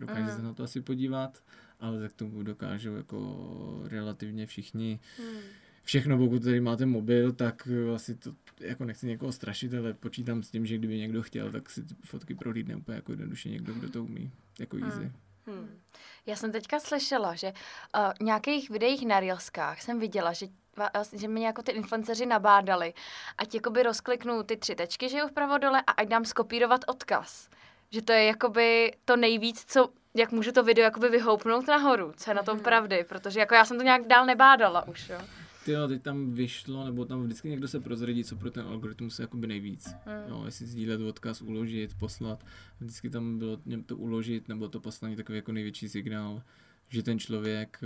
[0.00, 0.36] dokáže Aha.
[0.36, 1.42] se na to asi podívat,
[1.80, 5.40] ale tak tomu dokážou jako relativně všichni Hmm.
[5.84, 10.42] Všechno, pokud tady máte mobil, tak eh, asi to, jako nechci někoho strašit, ale počítám
[10.42, 13.74] s tím, že kdyby někdo chtěl, tak si ty fotky prohlídne úplně jako jednoduše někdo,
[13.74, 14.86] kdo to umí, jako Hmm.
[14.86, 15.12] easy.
[15.46, 15.80] Hmm.
[16.26, 21.18] Já jsem teďka slyšela, že uh, v nějakých videích na Reelskách jsem viděla, že va-
[21.18, 22.94] že mě jako ty influenceři nabádali,
[23.38, 27.48] ať jakoby rozkliknu ty tři tečky, že jo, vpravo dole a ať dám skopírovat odkaz.
[27.90, 32.30] Že to je jakoby to nejvíc, co, jak můžu to video jakoby vyhoupnout nahoru, co
[32.30, 35.18] je na tom pravdy, protože jako já jsem to nějak dál nebádala už, jo.
[35.64, 39.18] Ty jo, teď tam vyšlo, nebo tam vždycky někdo se prozradí, co pro ten algoritmus
[39.18, 39.94] je jakoby nejvíc.
[40.04, 40.28] Hmm.
[40.28, 42.46] Jo, jestli sdílet odkaz, uložit, poslat.
[42.80, 46.42] Vždycky tam bylo to uložit, nebo to poslaní takový jako největší signál,
[46.88, 47.80] že ten člověk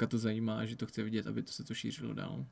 [0.00, 2.46] uh, to zajímá a že to chce vidět, aby to se to šířilo dál.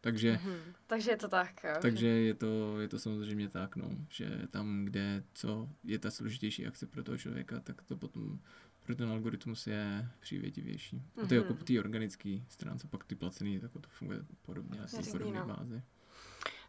[0.00, 0.74] Takže Hmm.
[0.86, 1.74] Takže je to tak, jo.
[1.82, 6.66] Takže je to, je to samozřejmě tak, no, že tam, kde co je ta složitější
[6.66, 8.38] akce pro toho člověka, tak to potom
[8.84, 11.02] pro ten algoritmus je přívětivější.
[11.22, 11.58] A to je jako Mhm.
[11.58, 15.46] po té organické stránce, pak ty placený, tak to funguje podobně, asi Jasný, podobné no.
[15.46, 15.82] bázi.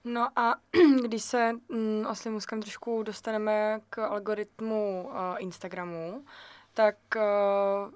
[0.03, 0.55] No a
[1.05, 6.25] když se mm, oslým úzkem trošku dostaneme k algoritmu uh, Instagramu,
[6.73, 7.93] tak uh,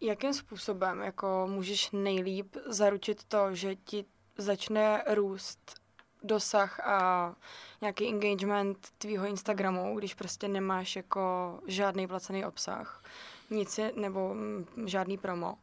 [0.00, 4.04] jakým způsobem jako můžeš nejlíp zaručit to, že ti
[4.38, 5.74] začne růst
[6.22, 7.34] dosah a
[7.80, 13.04] nějaký engagement tvýho Instagramu, když prostě nemáš jako žádný placený obsah,
[13.50, 15.58] nic je, nebo mm, žádný promo.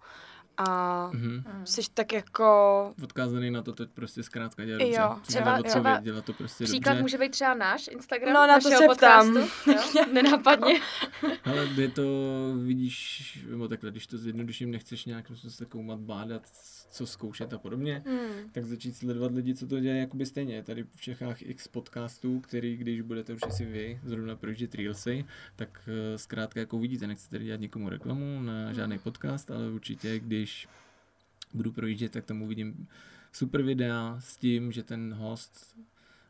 [0.58, 1.44] A Mhm.
[1.58, 1.66] Mm.
[1.66, 2.46] jsi tak jako
[3.04, 5.22] Odkázaný na to, to prostě zkrátka dělat Jo, dobře.
[5.28, 7.02] třeba- Nejde o třeba co, dělat to prostě Příklad dobře.
[7.02, 9.34] může být třeba náš Instagram, No, na to našeho se ptám.
[9.34, 10.06] podcastu, jo?
[10.14, 10.80] Nenápadně.
[11.44, 12.04] Ale je to,
[12.64, 16.42] vidíš, nebo takhle, když to zjednoduším, nechceš nějak se koumat, bádat,
[16.92, 20.64] co zkoušet a podobně, hmm, tak začít sledovat lidi, co to dělají jakoby stejně.
[20.64, 25.70] Tady v Čechách x podcastů, který, když budete už si vy, zrovna projíždět Reelsy, tak
[25.88, 30.45] eh, zkrátka jako vidíte, nechci tady dělat nikomu reklamu na žádný podcast, ale určitě, když
[31.54, 32.88] budu projíždět, tak tam uvidím
[33.32, 35.76] super videa s tím, že ten host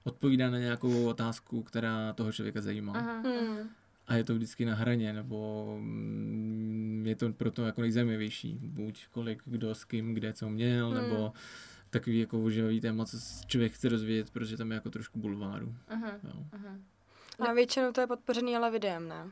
[0.04, 2.94] odpovídá na nějakou otázku, která toho člověka zajímá.
[2.94, 3.70] Aha, hmm.
[4.08, 8.60] A je to vždycky na hraně, nebo mm, je to proto jako nejzajímavější.
[8.64, 11.02] Buď kolik, kdo s kým, kde co měl, Hmm.
[11.02, 11.34] nebo
[11.90, 15.76] takový jako oživavý téma, co člověk chce rozvědět, protože tam je jako trošku bulváru.
[15.88, 16.46] aha, Jo.
[16.52, 16.78] aha.
[17.40, 19.32] A většinou to je podpořený ale videem, ne?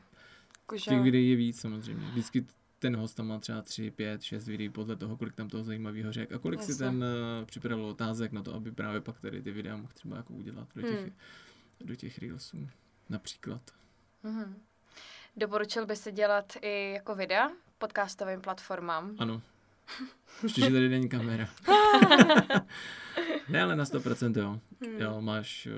[0.60, 0.84] Jakože...
[0.90, 2.06] Těch videí je víc samozřejmě.
[2.06, 2.46] Vždycky
[2.84, 6.12] ten host tam má třeba 3, 5, 6 videí podle toho, kolik tam toho zajímavého
[6.12, 6.86] řek a kolik si Jasně.
[6.86, 10.32] ten uh, připravil otázek na to, aby právě pak tady ty videa mohl třeba jako
[10.32, 11.12] udělat do těch, Hmm.
[11.80, 12.68] do těch reelsů.
[13.08, 13.60] Například.
[14.22, 14.56] Mhm.
[15.36, 19.14] Doporučil by se dělat i jako videa podcastovým platformám.
[19.18, 19.42] Ano.
[20.42, 21.48] Ještě, že tady není kamera.
[23.48, 24.60] ne, ale na 100% jo.
[24.86, 25.00] Hmm.
[25.00, 25.68] Jo, máš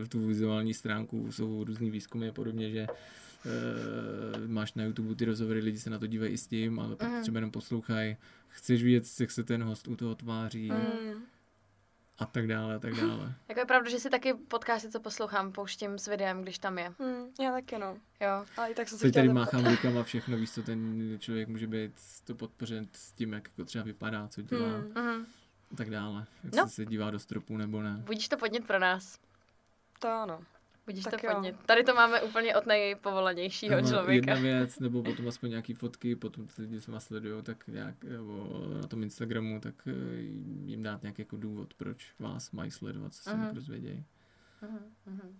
[0.00, 2.96] uh, tu vizuální stránku, jsou různý výzkumy a podobně, že uh,
[4.46, 7.08] máš na YouTube ty rozhovory, lidi se na to dívají i s tím, ale pak
[7.08, 7.22] Mhm.
[7.22, 8.16] třeba jenom poslouchají.
[8.48, 11.22] Chceš vidět, jak se ten host u toho tváří Hmm.
[12.18, 13.34] a tak dále, a tak dále.
[13.48, 16.92] Jako je pravda, že si taky podcasty, co poslouchám, pouštím s videem, když tam je.
[16.98, 17.24] Hmm.
[17.40, 17.96] Já taky no.
[18.20, 18.44] Jo.
[18.56, 21.66] Ale i tak jsem se Teď tady máchám rukama všechno, víš co, ten člověk může
[21.66, 21.92] být
[22.24, 24.92] to podpořen s tím, jak jako třeba vypadá, co dělá Hmm.
[24.94, 25.26] Mhm.
[25.72, 26.26] a tak dále.
[26.44, 26.68] Jak No.
[26.68, 27.96] se, se dívá do stropu nebo ne.
[28.06, 29.18] Budíš to podnět pro nás.
[29.98, 30.40] To ano.
[30.86, 31.32] Budíš Tak to jo.
[31.34, 31.56] podnět.
[31.66, 34.12] Tady to máme úplně od nejpovolanějšího Ano, člověka.
[34.12, 38.04] Jedna věc, nebo potom aspoň nějaký fotky, potom ty lidi, co vás sledují, tak nějak,
[38.04, 38.48] nebo
[38.80, 40.20] na tom Instagramu, tak eh,
[40.64, 43.48] jim dát nějaký jako důvod, proč vás mají sledovat, co se Aha.
[43.48, 44.04] uh dozvědějí.
[44.62, 45.38] Mhm, mhm.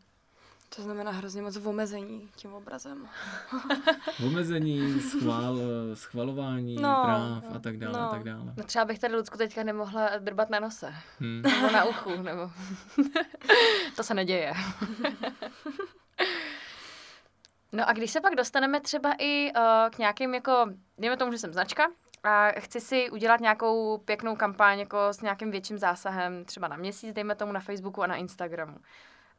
[0.77, 3.09] To znamená hrozně moc omezení tím obrazem.
[4.27, 5.59] Omezení, schvál,
[5.95, 8.01] schvalování, No, práv no, a tak dále, no.
[8.01, 8.55] a tak dále.
[8.57, 10.95] No třeba bych tady Lucku teďka nemohla drbat na nose.
[11.21, 11.43] Hm.
[11.55, 12.51] Nebo na uchu, nebo...
[13.97, 14.53] to se neděje.
[17.73, 20.67] no a když se pak dostaneme třeba i uh, k nějakým jako,
[20.99, 21.89] dejme tomu, že jsem značka,
[22.25, 27.15] a chci si udělat nějakou pěknou kampaň jako s nějakým větším zásahem, třeba na měsíc,
[27.15, 28.77] dejme tomu na Facebooku a na Instagramu.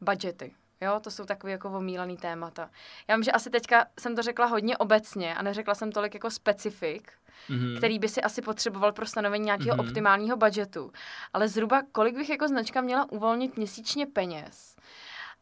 [0.02, 0.54] Budgety.
[0.84, 2.69] Jo, to jsou takové jako omílaný témata.
[3.08, 6.30] Já vím, že asi teďka jsem to řekla hodně obecně a neřekla jsem tolik jako
[6.30, 7.12] specifik,
[7.50, 7.78] mm-hmm.
[7.78, 9.88] který by si asi potřeboval pro stanovení nějakého mm-hmm.
[9.88, 10.91] optimálního budgetu.
[11.34, 14.76] Ale zhruba kolik bych jako značka měla uvolnit měsíčně peněz,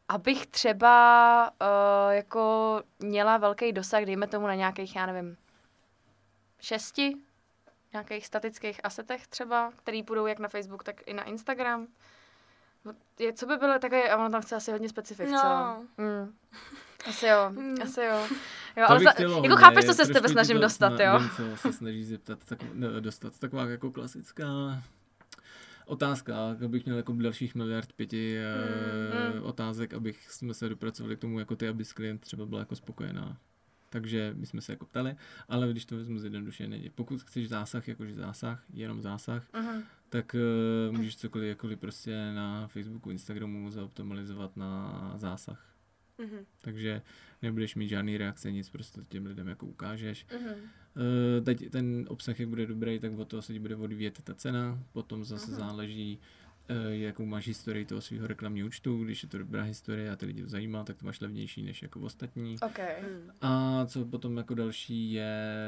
[0.08, 5.38] abych třeba uh, jako měla velký dosah, dejme tomu na nějakých, já nevím,
[6.60, 7.18] šesti
[7.94, 11.88] nějakých statických asetech třeba, který půjdou jak na Facebook, tak i na Instagram.
[13.20, 15.40] Je, co by bylo takové, a ono tam chce asi hodně specifik, no.
[15.40, 16.02] co?
[16.04, 16.34] Mm.
[17.10, 17.76] Asi jo, mm.
[17.84, 18.28] asi jo.
[18.78, 21.20] jo ale za, jako ne, chápeš, co se s tebe snažím to, dostat, jo?
[21.20, 23.40] Vím, co se snaží zeptat, tak, ne, dostat.
[23.40, 24.48] Taková jako klasická
[25.86, 26.34] otázka,
[26.68, 29.44] bych měl jako dalších miliard pěti mm, mm.
[29.44, 33.38] otázek, abych jsme se dopracovali k tomu, jako ty, aby klient třeba byla jako spokojená.
[33.92, 35.16] Takže my jsme se jako ptali,
[35.50, 36.90] ale když to vezmu zjednodušeně, není.
[36.90, 39.84] Pokud chceš zásah, jakože zásah, jenom zásah, uh-huh.
[40.10, 40.36] tak
[40.90, 45.76] uh, můžeš cokoliv, jakkoliv prostě na Facebooku, Instagramu zaoptimalizovat na zásah.
[46.20, 46.46] Uh-huh.
[46.62, 47.02] Takže
[47.42, 50.26] nebudeš mít žádný reakce, nic, prostě těm lidem jako ukážeš.
[50.26, 50.56] Uh-huh.
[50.56, 54.34] Uh, teď ten obsah, jak bude dobrý, tak od toho se ti bude odvíjet ta
[54.34, 55.56] cena, potom zase uh-huh.
[55.56, 56.20] záleží,
[56.90, 60.42] jakou máš historii toho svého reklamního účtu, když je to dobrá historie a ty lidi
[60.42, 62.56] to zajímá, tak to máš levnější než jako ostatní.
[62.62, 62.96] Okay.
[63.42, 65.64] A co potom jako další je,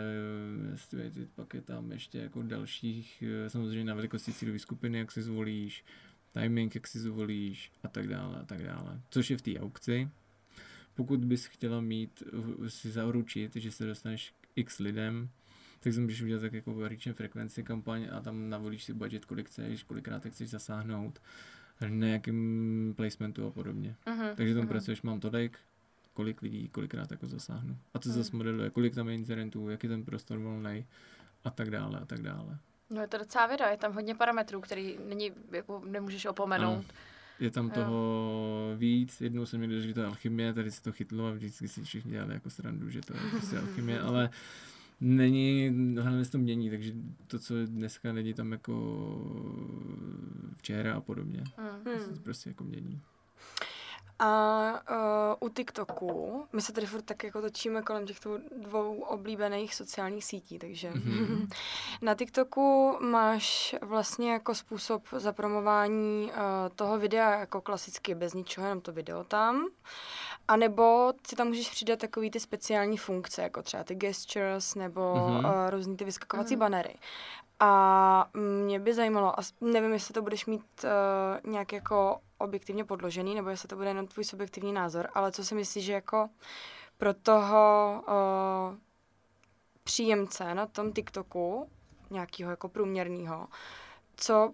[1.35, 5.85] pak je tam ještě jako dalších, eh, samozřejmě na velikosti cílové skupiny, jak si zvolíš,
[6.33, 9.01] timing, jak si zvolíš a tak dále a tak dále.
[9.09, 10.09] Což je v té aukci.
[10.95, 12.23] Pokud bys chtěla mít,
[12.65, 15.29] eh, si zaručit, že se dostaneš k x lidem,
[15.84, 19.48] tak si můžeš udělat tak jako reach frekvenci kampaň a tam navolíš si budget, kolik
[19.48, 21.19] chceš, kolikrát chceš zasáhnout,
[21.89, 23.96] na jakým placementu a podobně.
[24.06, 24.67] Uh-huh, Takže tam uh-huh.
[24.67, 25.58] pracuješ, mám tolik,
[26.13, 27.78] kolik lidí, kolikrát jako zasáhnu.
[27.93, 28.13] A to uh-huh.
[28.13, 30.86] zase modeluje, kolik tam je incidentů, jaký ten prostor volný
[31.43, 32.58] a tak dále a tak dále.
[32.89, 36.74] No je to docela věda, je tam hodně parametrů, který není, jako nemůžeš opomenout.
[36.74, 36.84] Ano.
[37.39, 37.72] Je tam jo.
[37.72, 41.67] toho víc, jednou jsem měl, že to je alchymie, tady se to chytlo a vždycky
[41.67, 44.30] si všichni dělali jako srandu, že to je prostě alchymie, ale
[45.01, 46.93] není, hlavně se to mění, takže
[47.27, 48.73] to, co je dneska, není tam jako
[50.58, 51.43] včera a podobně.
[51.58, 52.15] Hmm.
[52.15, 53.01] To prostě jako mění.
[54.19, 54.71] A
[55.39, 60.25] uh, u TikToku, my se tady furt tak jako točíme kolem těchto dvou oblíbených sociálních
[60.25, 61.47] sítí, takže mm-hmm.
[62.01, 66.32] na TikToku máš vlastně jako způsob zapromování uh,
[66.75, 69.67] toho videa jako klasicky bez ničeho, jenom to video tam.
[70.47, 75.01] A nebo si tam můžeš přidat takový ty speciální funkce, jako třeba ty gestures nebo
[75.01, 75.65] mm-hmm.
[75.65, 76.60] uh, různý ty vyskakovací mm-hmm.
[76.60, 76.95] banery.
[77.60, 83.36] A mě by zajímalo, a nevím, jestli to budeš mít uh, nějak jako objektivně podložený,
[83.36, 86.29] nebo jestli to bude jenom tvůj subjektivní názor, ale co si myslíš, že jako
[86.97, 88.77] pro toho uh,
[89.84, 91.69] příjemce na tom TikToku,
[92.10, 93.47] nějakého jako průměrného,
[94.15, 94.53] co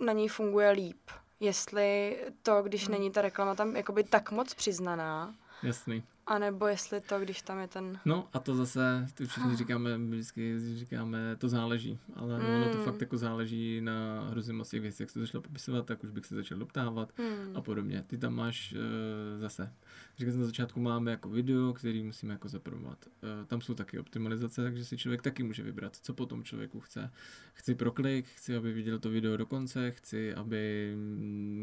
[0.00, 1.10] na něj funguje líp?
[1.40, 2.92] Jestli to, když hmm.
[2.92, 6.02] není ta reklama tam jakoby tak moc přiznaná, Jasný.
[6.28, 7.98] A nebo jestli to, když tam je ten...
[8.04, 12.46] No a to zase, ty všichni říkáme, vždycky říkáme, to záleží, ale mm.
[12.46, 15.86] ono to fakt jako záleží na hrozně moc těch věcí, jak se to začalo popisovat,
[15.86, 17.56] tak už bych se začal doptávat mm.
[17.56, 18.04] a podobně.
[18.06, 19.72] Ty tam máš uh, zase,
[20.18, 22.98] říkal jsem na začátku, máme jako video, který musíme jako zapromovat.
[23.06, 27.10] Uh, tam jsou taky optimalizace, takže si člověk taky může vybrat, co potom člověku chce.
[27.54, 30.94] Chci pro klik, chci, aby viděl to video do konce, chci, aby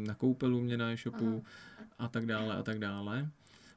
[0.06, 1.42] nakoupil u mě na e-shopu mm.
[1.98, 3.30] a tak dále a tak dále.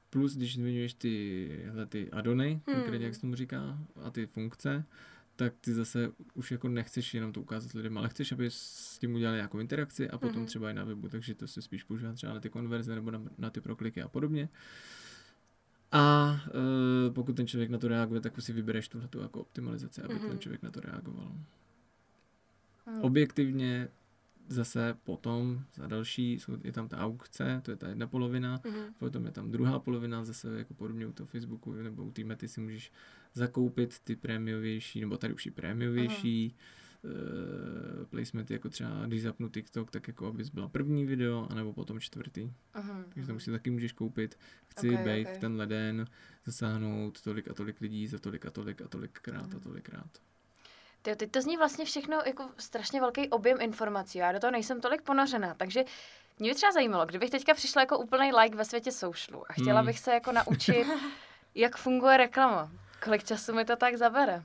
[0.10, 2.76] Plus, když zmiňuješ tyhle ty adony, hmm.
[2.76, 4.86] konkrétně jak se tomu říká, a ty funkce,
[5.38, 9.16] tak ty zase už jako nechceš jenom to ukázat lidem, ale chceš, aby s tím
[9.16, 10.46] udělali nějakou interakci a potom mm-hmm.
[10.46, 13.22] třeba i na webu, takže to se spíš používá třeba na ty konverze nebo na,
[13.38, 14.50] na ty prokliky a podobně.
[15.92, 16.36] A
[17.08, 20.14] e, pokud ten člověk na to reaguje, tak už si vybereš tuhle jako optimalizaci, aby
[20.14, 20.20] mm-hmm.
[20.20, 20.40] ten mhm.
[20.40, 21.32] člověk na to reagoval.
[22.88, 23.02] Mm.
[23.02, 23.88] Objektivně
[24.48, 28.94] zase potom za další je tam ta aukce, to je ta jedna polovina, mm-hmm.
[28.98, 32.48] potom je tam druhá polovina, zase jako podobně u toho Facebooku nebo u té mety
[32.48, 32.92] si můžeš
[33.34, 36.56] zakoupit ty prémiovější, nebo tady už i prémiovější
[37.04, 42.00] uh, placementy, jako třeba když zapnu TikTok, tak jako abys byla první video, anebo potom
[42.00, 42.42] čtvrtý.
[42.76, 45.40] Uh-huh, Takže tam si taky můžeš koupit, chci okay, být okay.
[45.40, 46.06] tenhle den,
[46.46, 49.58] zasáhnout tolik a tolik lidí za tolik a tolik a tolikrát uh-huh.
[49.58, 50.22] a tolikrát.
[51.08, 54.18] Ty, teď to zní vlastně všechno jako strašně velký objem informací.
[54.18, 55.84] Já do toho nejsem tolik ponořená, takže
[56.40, 59.80] mě by třeba zajímalo, kdybych teďka přišla jako úplný like ve světě socialu a chtěla
[59.80, 59.86] hmm.
[59.86, 60.88] bych se jako naučit,
[61.56, 62.72] jak funguje reklama.
[63.04, 64.44] Kolik času mi to tak zabere?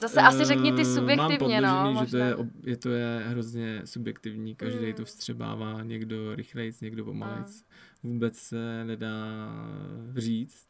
[0.00, 2.04] Zase asi řekni ty subjektivně, mám no.
[2.04, 4.92] že to je, je, to je hrozně subjektivní, každý mm.
[4.92, 7.64] to vstřebává, někdo rychlejc, někdo pomalejc.
[8.02, 8.12] Mm.
[8.12, 9.16] Vůbec se nedá
[10.16, 10.66] říct,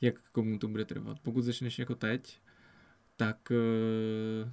[0.00, 1.18] jak komu to bude trvat.
[1.22, 2.40] Pokud začneš jako teď,
[3.18, 4.50] tak uh,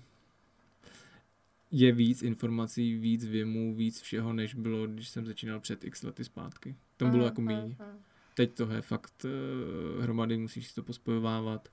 [1.72, 6.24] je víc informací, víc věmů, víc všeho, než bylo, když jsem začínal před x lety
[6.24, 6.76] zpátky.
[6.98, 7.76] Tam bylo Mm, jako mm, méně.
[7.80, 8.00] mm.
[8.34, 11.70] Teď to je fakt uh, hromady, musíš si to pospojovávat.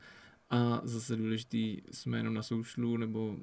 [0.50, 3.36] A zase důležitý, jsme jenom na soušlu, nebo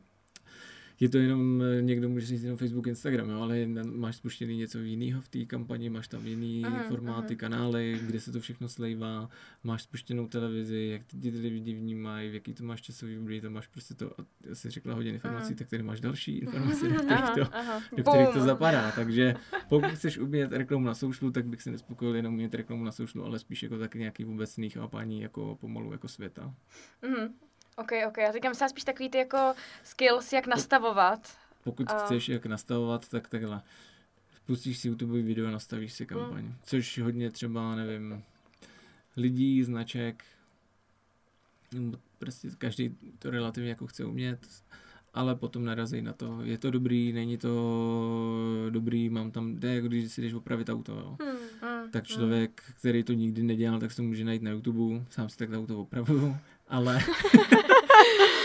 [1.00, 4.80] je to jenom, eh, někdo může říct jenom Facebook, Instagram, jo, ale máš spuštěný něco
[4.80, 7.40] jiného v té kampani, máš tam jiný Mhm, formáty, mhm.
[7.40, 9.30] kanály, kde se to všechno slejvá,
[9.64, 13.68] máš spuštěnou televizi, jak ty lidi vnímají, v jaký to máš časový období, tam máš
[13.68, 15.56] prostě to, a já si řekla hodně informací, Mhm.
[15.58, 17.82] tak tady máš další informace, do kterých Aha, to, aha.
[17.98, 18.92] do kterých to zapadá.
[18.92, 19.36] Takže
[19.70, 23.24] pokud chceš umět reklamu na soušlu, tak bych se nespokojil jenom umět reklamu na soušlu,
[23.26, 26.54] ale spíš jako taky nějaký vůbecný chápání jako pomalu jako světa.
[27.08, 27.34] Mhm.
[27.80, 28.18] OK, OK.
[28.18, 29.54] Já říkám myslela spíš takový ty jako
[29.84, 31.38] skills, jak nastavovat.
[31.64, 33.62] Pokud A- chceš jak nastavovat, tak takhle.
[34.46, 36.54] Pustíš si YouTube video, nastavíš si kampaň.
[36.64, 38.24] Což hodně třeba, nevím,
[39.18, 40.24] lidí, značek,
[41.74, 44.40] nebo prostě každý to relativně jako chce umět,
[45.14, 47.50] ale potom narazí na to, je to dobrý, není to
[48.70, 51.18] dobrý, mám tam, to je jako když si jdeš opravit auto, jo.
[51.22, 52.08] Mm, Tak mm.
[52.16, 55.50] člověk, který to nikdy nedělal, tak se to může najít na YouTube, sám si tak
[55.54, 57.00] auto opravuju, ale,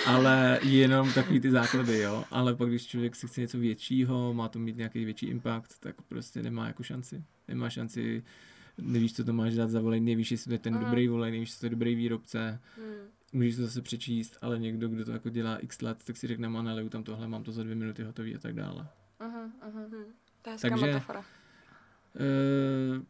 [0.06, 2.24] ale jenom takový ty základy, jo.
[2.30, 6.02] Ale pak, když člověk si chce něco většího, má to mít nějaký větší impact, tak
[6.02, 7.24] prostě nemá jako šanci.
[7.48, 8.24] Nemá šanci,
[8.78, 10.84] nevíš, co to máš dát za volej, nevíš, jestli to je ten Mhm.
[10.84, 12.94] dobrý volej, nevíš, jestli to je dobrý výrobce, Hmm.
[13.32, 16.48] můžeš to zase přečíst, ale někdo, kdo to jako dělá x let, tak si řekne,
[16.48, 18.86] má naleju tam tohle, mám to za dvě minuty hotový a tak dále.
[19.20, 19.90] Mhm, mhm.
[20.42, 21.24] To je hezká Takže- metafora.
[22.14, 23.02] Uh,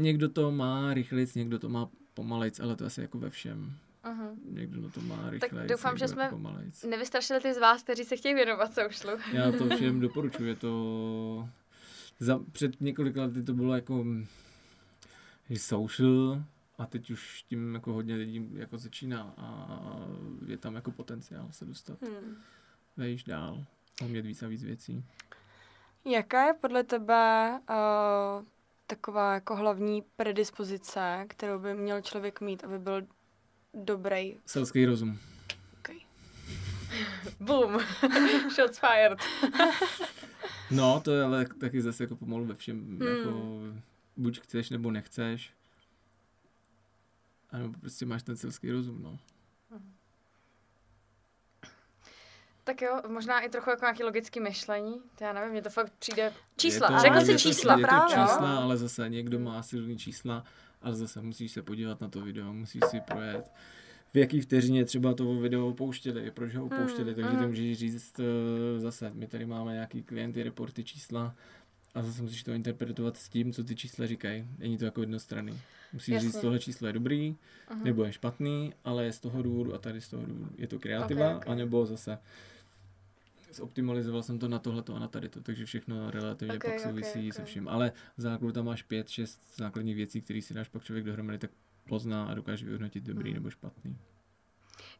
[0.00, 3.72] někdo to má rychlejc, někdo to má pomalejc, ale to asi jako ve všem.
[4.04, 4.40] Mhm.
[4.44, 6.84] Někdo to má rychlejc, doufám, někdo že jsme- pomalejc.
[6.84, 9.10] Nevystrašili ty z vás, kteří se chtějí věnovat soušlu.
[9.32, 11.48] Já to všem doporučuji, je to...
[12.18, 14.26] Za, před několika lety to bylo jako mm,
[15.56, 16.42] social
[16.78, 19.68] a teď už tím jako hodně lidí jako začíná a
[20.46, 22.02] je tam jako potenciál se dostat.
[22.02, 22.36] Hmm.
[22.96, 23.64] Vejš dál,
[24.02, 25.04] a umět víc a víc věcí.
[26.04, 28.44] Jaká je podle tebe uh,
[28.86, 33.06] taková jako hlavní predispozice, kterou by měl člověk mít, aby byl
[33.74, 34.36] dobrý?
[34.46, 35.18] Selský rozum.
[35.78, 35.96] Okay.
[37.40, 37.78] Boom.
[38.54, 39.18] Shots fired.
[40.72, 43.02] No, to je ale taky zase jako pomalu ve všem, Hmm.
[43.02, 43.32] jako
[44.16, 45.50] buď chceš nebo nechceš,
[47.50, 49.18] a nebo prostě máš ten selský rozum, no.
[52.64, 54.94] Tak jo, možná i trochu jako nějaký logický myšlení.
[55.18, 56.32] To já nevím, mně to fakt přijde...
[56.56, 58.08] Čísla, Je to- řekl je si to- čísla, Je to právě.
[58.16, 60.44] čísla, ale zase někdo má silný čísla,
[60.82, 63.52] ale zase musíš se podívat na to video, musíš si projet.
[64.14, 67.40] V jaký vteřině třeba to video opouštěli, proč ho opouštěli, takže mhm.
[67.40, 71.34] ty můžeš říct eh, zase, my tady máme nějaký klienty, reporty, čísla
[71.94, 74.46] a zase musíš to interpretovat s tím, co ty čísla říkají.
[74.58, 75.60] Není to jako jednostranný.
[75.92, 76.28] Musíš Jasně.
[76.28, 77.36] říct, tohle číslo je dobrý,
[77.70, 77.84] Mhm.
[77.84, 80.50] nebo je špatný, ale je z toho důvodu a tady z toho důvodu.
[80.58, 81.48] Je to kreativa, Ok, ok.
[81.48, 82.18] anebo zase
[83.54, 87.28] zoptimalizoval jsem to na tohleto a na tady to, takže všechno relativně Ok, pak souvisí
[87.28, 87.34] ok.
[87.34, 87.68] se vším.
[87.68, 91.38] Ale v základu tam máš pět, šest základních věcí, které si dáš pak člověk dohromady,
[91.38, 91.50] tak
[91.88, 93.34] pozná a dokáže vyhodnotit dobrý Hmm.
[93.34, 93.96] nebo špatný.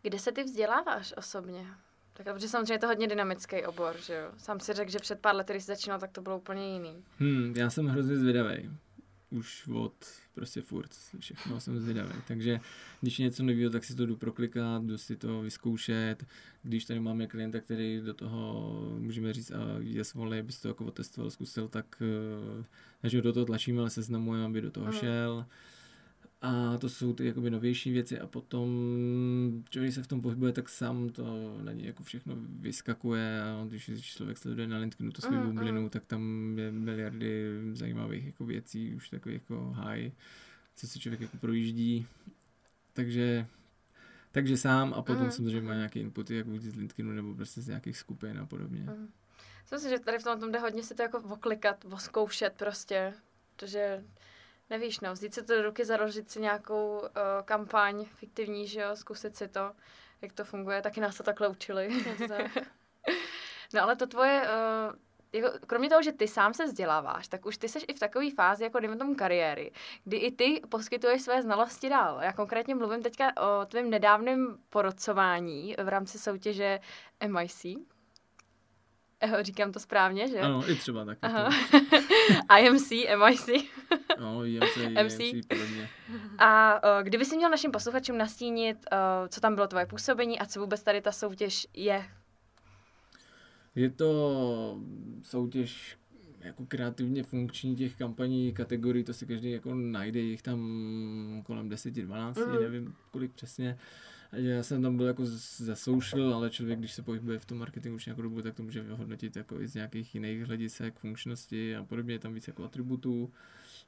[0.02, 1.66] Kde se ty vzděláváš osobně?
[2.12, 4.30] Tak, protože samozřejmě je to hodně dynamický obor, že jo?
[4.36, 7.04] Sám si řekl, že před pár lety, když jsi začínal, tak to bylo úplně jiný.
[7.18, 8.70] Hmm, já jsem hrozně zvědavý.
[9.30, 9.94] Už od
[10.34, 12.14] prostě furt všechno jsem zvědavý.
[12.26, 12.60] Takže
[13.00, 16.26] když je něco nového, tak si to jdu proklikat, jdu si to vyzkoušet.
[16.62, 20.84] Když tady máme klienta, který do toho, můžeme říct, a je svolej, abys to jako
[20.84, 22.64] otestoval, zkusil, tak eh,
[23.02, 25.46] než ho do toho tlačíme, ale seznamujeme, aby do toho šel.
[26.42, 28.68] A to jsou ty jakoby novější věci a potom
[29.70, 33.90] člověk se v tom pohybuje, tak sám to na něj jako všechno vyskakuje a když
[34.02, 35.90] člověk sleduje na LinkedInu to svou Mhm, bublinu, mhm.
[35.90, 40.10] tak tam je miliardy zajímavých jako věcí, už takový jako high,
[40.76, 42.06] co si člověk jako projíždí.
[42.92, 43.46] Takže
[44.32, 45.78] takže sám a potom Mhm, samozřejmě má mhm.
[45.78, 48.80] nějaký inputy, jak buď z LinkedInu nebo prostě z nějakých skupin a podobně.
[48.82, 49.08] Mhm.
[49.62, 53.12] Myslím si, že tady v tom, tom jde hodně si to jako oklikat, oskoušet prostě,
[53.56, 54.04] protože
[54.70, 57.08] nevíš, no, vzít si to do ruky, založit si nějakou uh,
[57.44, 59.72] kampaň fiktivní, že jo, zkusit si to,
[60.22, 61.94] jak to funguje, taky nás to takhle učili.
[62.08, 62.56] Je to tak.
[63.74, 64.96] no ale to tvoje, uh,
[65.32, 68.30] jako, kromě toho, že ty sám se vzděláváš, tak už ty seš i v takové
[68.30, 69.72] fázi, jako dejme tomu kariéry,
[70.04, 72.20] kdy i ty poskytuješ své znalosti dál.
[72.22, 76.80] Já konkrétně mluvím teďka o tvém nedávném porodcování v rámci soutěže
[77.26, 77.66] MIC.
[79.40, 80.38] Říkám to správně, že?
[80.40, 81.18] Ano, i třeba taky.
[81.22, 81.50] Aha.
[82.48, 83.64] To, IMC, MIC.
[84.20, 85.20] no, IMC, MC.
[85.20, 85.88] IMC, podobně.
[86.38, 90.46] A uh, kdyby si měl našim posluchačům nastínit, uh, co tam bylo tvoje působení a
[90.46, 92.04] co vůbec tady ta soutěž je.
[93.74, 94.78] Je to
[95.22, 95.96] soutěž
[96.40, 100.60] jako kreativně funkční těch kampaní, kategorií, to si každý jako najde, jich tam
[101.46, 102.52] kolem 10-12, Mhm.
[102.56, 102.62] mm.
[102.62, 103.78] nevím kolik přesně.
[104.32, 105.26] Já jsem tam byl jako
[105.56, 108.62] za social, ale člověk, když se pohybuje v tom marketingu už nějakou dobu, tak to
[108.62, 113.32] může vyhodnotit jako i z nějakých jiných hledisek, funkčnosti a podobně, tam víc jako atributů.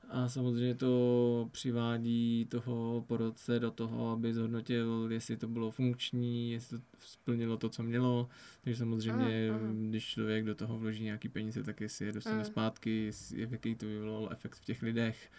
[0.09, 6.79] A samozřejmě to přivádí toho porodce do toho, aby zhodnotil, jestli to bylo funkční, jestli
[6.79, 8.29] to splnilo to, co mělo.
[8.65, 12.45] Takže samozřejmě, mm, když člověk do toho vloží nějaký peníze, tak jestli je dostane mm.
[12.45, 15.31] zpátky, jestli, jaký to vyvolalo efekt v těch lidech.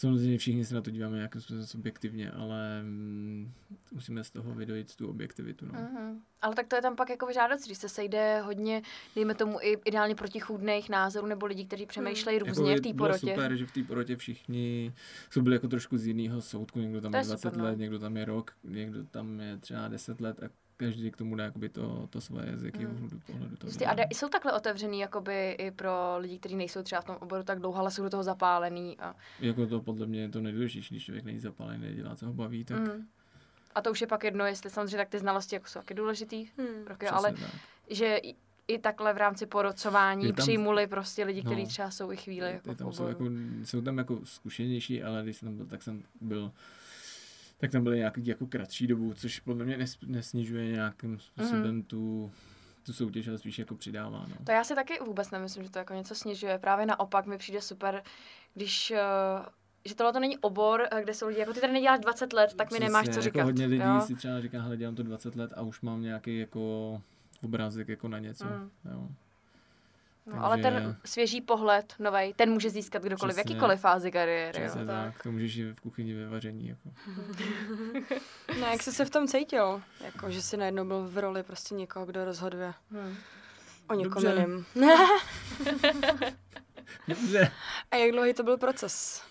[0.00, 3.52] Samozřejmě všichni se na to díváme nějakým způsobem subjektivně, ale mm,
[3.92, 5.66] musíme z toho vydojit tu objektivitu.
[5.66, 5.72] No.
[5.72, 6.16] Mm-hmm.
[6.42, 8.82] Ale tak to je tam pak jako žádost, když se sejde hodně,
[9.14, 12.46] dejme tomu i ideálně protichůdných názorů nebo lidí, kteří přemýšlejí mm.
[12.46, 13.18] různě jako v té porotě.
[13.18, 14.92] super, že v té porotě všichni
[15.30, 17.64] jsou byli jako trošku z jiného soudku, někdo tam je 20 super, no.
[17.64, 17.80] let, no.
[17.80, 20.48] někdo tam je rok, někdo tam je třeba 10 let a
[20.80, 23.20] každý k tomu dá jakoby to, to svoje, z jakého hmm.
[23.26, 27.04] pohledu to Jistě, A jsou takhle otevřený jakoby i pro lidi, kteří nejsou třeba v
[27.04, 28.98] tom oboru tak dlouho, ale jsou do toho zapálený.
[28.98, 29.14] A...
[29.40, 32.64] Jako to podle mě je to nejdůležitější, když člověk není zapálený, nedělá, co ho baví,
[32.64, 32.78] tak...
[32.78, 33.06] Hmm.
[33.74, 36.48] A to už je pak jedno, jestli samozřejmě tak ty znalosti jako jsou taky důležitý,
[36.58, 36.86] hmm.
[36.86, 37.50] roky, ale tak.
[37.90, 38.34] že i,
[38.68, 42.52] i takhle v rámci porocování tam, přijmuli prostě lidi, kteří no, třeba jsou i chvíli
[42.52, 43.24] jako tam jsou, jako,
[43.64, 46.52] jsou tam jako zkušenější, ale když jsem tam byl, tak jsem byl
[47.60, 51.82] tak tam byly nějaký jako kratší dobu, což podle mě nes, nesnižuje nějakým způsobem mm.
[51.82, 52.32] tu,
[52.86, 54.26] tu soutěž, ale spíš jako přidává.
[54.28, 54.36] No.
[54.44, 56.58] To já si taky vůbec nemyslím, že to jako něco snižuje.
[56.58, 58.02] Právě naopak mi přijde super,
[58.54, 59.46] když uh,
[59.84, 62.54] že tohle to není obor, eh, kde jsou lidi, jako ty tady neděláš 20 let,
[62.54, 63.44] tak mi Přesně, nemáš co jako říkat.
[63.44, 64.00] hodně lidí jo?
[64.00, 67.02] si třeba říká, hele, dělám to 20 let a už mám nějaký jako
[67.42, 68.44] obrázek jako na něco.
[68.44, 68.70] Mm.
[68.92, 69.08] Jo.
[70.30, 70.46] No, Takže...
[70.46, 73.48] ale ten svěží pohled, novej, ten může získat kdokoliv, Přesně.
[73.48, 74.60] v jakýkoliv fázi kariéry.
[74.60, 74.86] Přesně jo.
[74.86, 75.14] tak.
[75.14, 75.22] tak.
[75.22, 76.68] To můžeš i v kuchyni ve vaření.
[76.68, 76.90] Jako.
[78.60, 79.82] no, jak jsi se v tom cítil?
[80.04, 83.16] Jako, že jsi najednou byl v roli prostě někoho, kdo rozhoduje hmm.
[83.88, 84.64] o někom jiném.
[87.08, 87.50] Dobře.
[87.90, 89.29] A jak dlouhý to byl proces?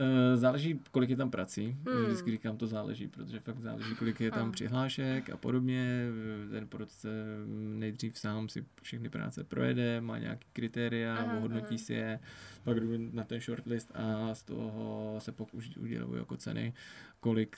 [0.00, 1.76] Uh, záleží, kolik je tam prací.
[1.88, 2.04] Hmm.
[2.04, 4.52] Vždycky říkám, to záleží, protože fakt záleží, kolik je tam hmm.
[4.52, 6.06] přihlášek a podobně.
[6.50, 7.08] Ten porodce
[7.56, 11.38] nejdřív sám si všechny práce projede, má nějaký kritéria, hmm.
[11.38, 12.20] ohodnotí si je,
[12.64, 16.74] pak jdu na ten shortlist a z toho se pokud udělují jako ceny,
[17.20, 17.56] kolik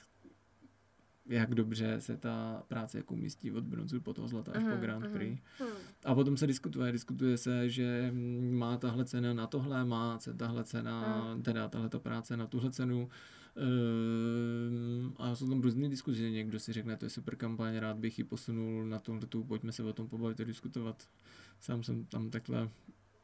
[1.29, 4.79] jak dobře se ta práce jako umístí od bronzu po toho zlata až po mhm,
[4.79, 5.13] Grand mhm.
[5.13, 5.41] Prix.
[5.61, 5.67] Mm.
[6.05, 8.13] A potom se diskutuje, diskutuje se, že
[8.51, 11.43] má tahle cena na tohle, má se tahle cena, mm.
[11.43, 13.09] teda tahle ta práce na tuhle cenu.
[13.55, 18.19] Um, a jsou tam různé diskuze, někdo si řekne, to je super kampaň, rád bych
[18.19, 21.07] ji posunul na tomhle tu, pojďme se o tom pobavit a diskutovat.
[21.59, 22.69] Sám jsem tam takhle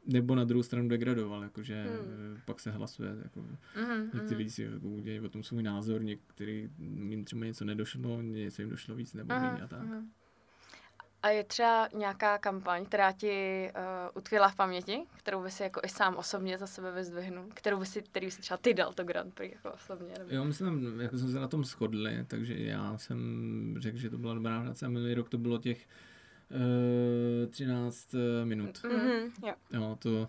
[0.06, 2.38] nebo na druhou stranu degradoval, jakože hmm.
[2.44, 4.14] pak se hlasuje, jako mm-hmm.
[4.14, 8.62] někteří lidi si jako udělají o tom svůj názor, některý jim třeba něco nedošlo, něco
[8.62, 9.82] jim došlo víc nebo méně a tak.
[9.82, 10.02] Mm-hmm.
[11.22, 13.82] A je třeba nějaká kampaň, která ti uh,
[14.14, 17.86] utkvěla v paměti, kterou by si jako i sám osobně za sebe vyzdvihnul, kterou by
[17.86, 20.14] si, který by si třeba ty dal to Grand Prix jako osobně?
[20.18, 20.34] Nebo...
[20.34, 24.34] Jo, myslím, jako jsme se na tom shodli, takže já jsem řekl, že to byla
[24.34, 25.86] dobrá práce a minulý rok to bylo těch 13
[26.50, 27.64] eh,
[28.14, 28.78] eh, minut.
[28.78, 29.54] Mm-hmm, jo.
[29.72, 29.98] jo.
[29.98, 30.28] to,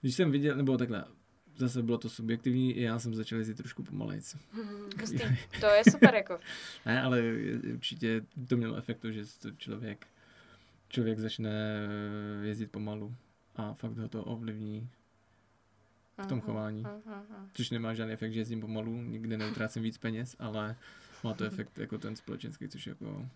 [0.00, 1.04] když jsem viděl, nebo takhle,
[1.56, 4.36] zase bylo to subjektivní, i já jsem začal jezdit trošku pomalejc.
[4.52, 4.90] Mm,
[5.60, 6.38] to je super jako.
[6.86, 7.22] ne, ale
[7.74, 10.06] určitě to mělo efekt, že to člověk,
[10.88, 13.14] člověk začne eh, jezdit pomalu
[13.56, 14.90] a fakt ho to ovlivní
[16.22, 16.82] v tom mhm, chování.
[16.82, 20.76] Mhm, Což nemá žádný efekt, že jezdím pomalu, nikde neutrácím víc peněz, ale
[21.24, 23.28] má to efekt jako ten společenský, což jako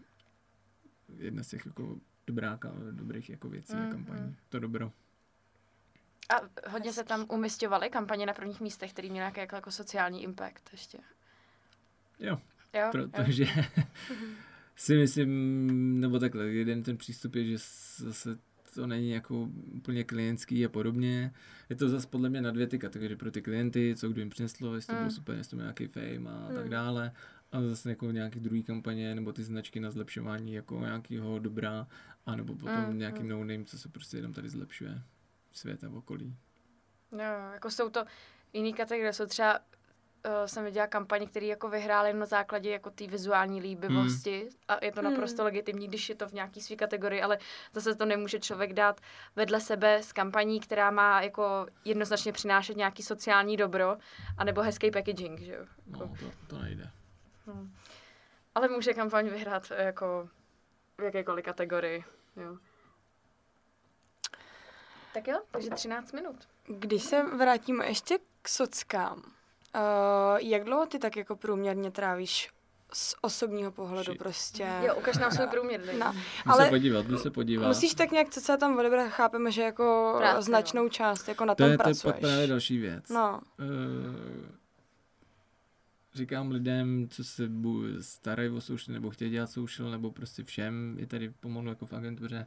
[1.19, 2.59] jedna z těch jako dobrá,
[2.91, 4.37] dobrých jako věcí mm, a kampaní.
[4.49, 4.93] To dobro.
[6.29, 10.23] A hodně se tam umistěvaly kampaně na prvních místech, které měly nějaký jako, jako sociální
[10.23, 10.99] impact ještě.
[12.19, 12.39] Jo,
[12.75, 13.85] jo protože jo.
[14.77, 17.57] si myslím, nebo takhle, jeden ten přístup je, že
[17.97, 18.39] zase
[18.75, 21.33] to není jako úplně klientský a podobně.
[21.71, 24.31] Je to zase podle mě na dvě ty kategorie pro ty klienty, co kdo jim
[24.31, 24.99] přineslo, jestli to mm.
[24.99, 26.55] bylo super, jestli to měl nějaký fame a mm.
[26.55, 27.13] tak dále.
[27.53, 31.87] A zase jako nějaký druhý kampaně nebo ty značky na zlepšování jako nějakého dobra
[32.27, 32.99] a nebo potom mm.
[32.99, 33.29] nějaký mm.
[33.29, 35.03] no-name, co se prostě jenom tady zlepšuje
[35.53, 36.37] svět a okolí.
[37.13, 38.05] No, jako jsou to
[38.53, 43.07] jiný kategorie, jsou třeba uh, jsem viděla kampaně, které jako vyhrály na základě jako té
[43.07, 44.51] vizuální líbivosti hmm.
[44.69, 45.45] a je to naprosto hmm.
[45.45, 47.39] legitimní, když je to v nějaký své kategorii, ale
[47.73, 49.01] zase to nemůže člověk dát
[49.37, 53.97] vedle sebe s kampaní, která má jako jednoznačně přinášet nějaký sociální dobro
[54.39, 55.65] anebo hezký packaging, že jo?
[55.87, 56.91] No, to, to nejde.
[57.47, 57.75] Hmm.
[58.55, 60.29] Ale může kampaň vyhrát eh, jako
[60.99, 62.05] v jakékoliv kategorii,
[62.37, 62.57] jo.
[65.15, 66.37] Tak jo, takže 13 minut.
[66.67, 69.23] Když se vrátíme ještě k sockám,
[69.75, 72.51] Uh, jak dlouho ty tak jako průměrně trávíš
[72.93, 74.19] z osobního pohledu Shit.
[74.19, 74.69] prostě.
[74.81, 75.81] Jo, ukaž nám svůj průměr.
[75.99, 76.15] No,
[76.47, 77.69] ale se podívat, se podívat.
[77.69, 80.89] Musíš tak nějak, co se tam odebrat, chápeme, že jako Práce, značnou no.
[80.89, 82.03] část jako na to tom je, pracuješ.
[82.03, 83.09] To je právě další věc.
[83.09, 83.41] No.
[83.59, 83.67] Uh,
[86.15, 87.51] říkám lidem, co se
[88.01, 91.93] starají o social, nebo chtějí dělat social, nebo prostě všem, je tady pomalu jako v
[91.93, 92.47] agentuře,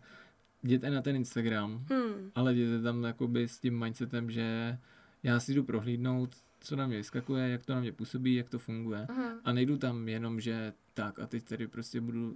[0.63, 2.31] jděte na ten Instagram, Hmm.
[2.35, 4.77] ale jděte tam jakoby s tím mindsetem, že
[5.23, 8.59] já si jdu prohlídnout, co na mě vyskakuje, jak to na mě působí, jak to
[8.59, 9.07] funguje.
[9.09, 9.39] Mhm.
[9.43, 12.35] A nejdu tam jenom, že tak a teď tady prostě budu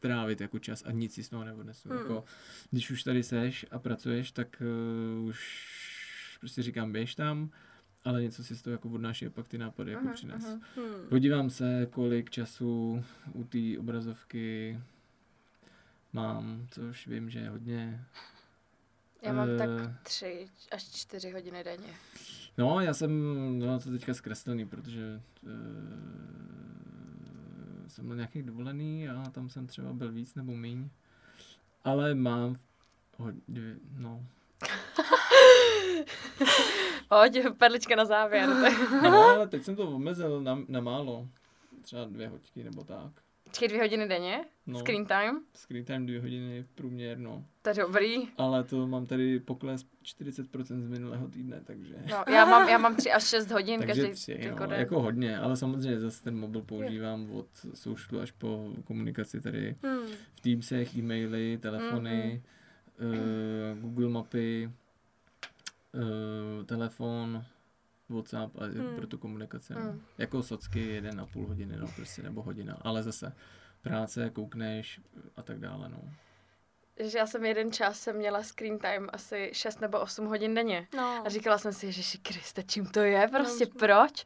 [0.00, 1.88] trávit jako čas a nic si z toho neodnesu.
[1.88, 1.98] Hmm.
[1.98, 2.24] Jako,
[2.70, 4.62] když už tady seš a pracuješ, tak
[5.20, 5.66] uh, už
[6.40, 7.50] prostě říkám, běž tam,
[8.06, 10.44] ale něco si z toho jako odnáší a pak ty nápady jako Mhm, přines.
[10.44, 10.60] mhm.
[10.76, 11.08] Hmm.
[11.08, 14.78] Podívám se, kolik času u té obrazovky
[16.12, 18.04] mám, což vím, že je hodně.
[19.22, 19.96] Já mám tak Eh.
[20.02, 21.94] tři až čtyři hodiny denně.
[22.58, 23.10] No, já jsem
[23.58, 25.50] no, to teďka zkreslený, protože uh,
[27.88, 30.88] jsem měl nějaký dovolený a tam jsem třeba byl víc nebo míň.
[31.84, 32.56] Ale mám
[33.16, 34.26] hodně, no,
[37.08, 38.48] Pojď, perlička na závěr.
[39.02, 41.28] no, ale teď jsem to omezil na, na málo.
[41.82, 43.12] Třeba dvě hodiny nebo tak.
[43.44, 44.44] Počkej, dvě hodiny denně?
[44.66, 45.40] No, Screen time?
[45.54, 47.44] screen time dvě hodiny průměr, no.
[47.62, 48.16] To je dobrý.
[48.38, 51.94] Ale to mám tady pokles 40% z minulého týdne, takže...
[52.10, 54.80] No, já mám, já mám tři až šest hodin Takže každý tři, jako no, den.
[54.80, 60.06] jako hodně, ale samozřejmě zase ten mobil používám od soušlu až po komunikaci tady Hmm.
[60.34, 62.42] v Teamsech, e-maily, telefony,
[63.00, 64.70] uh, Google mapy,
[65.96, 67.44] uh, telefon,
[68.08, 68.96] WhatsApp a Hmm.
[68.96, 69.74] pro tu komunikaci.
[69.74, 69.80] No.
[69.80, 70.02] Hmm.
[70.18, 73.32] Jako socky jeden a půl hodiny, no prostě, nebo hodina, ale zase
[73.82, 75.00] práce, koukneš
[75.36, 75.98] a tak dále, no.
[77.04, 80.88] Že já jsem jeden čas jsem měla screen time asi 6 nebo 8 hodin denně.
[80.96, 81.22] No.
[81.26, 83.70] A říkala jsem si, že Kriste, čím to je, prostě No.
[83.78, 84.24] proč?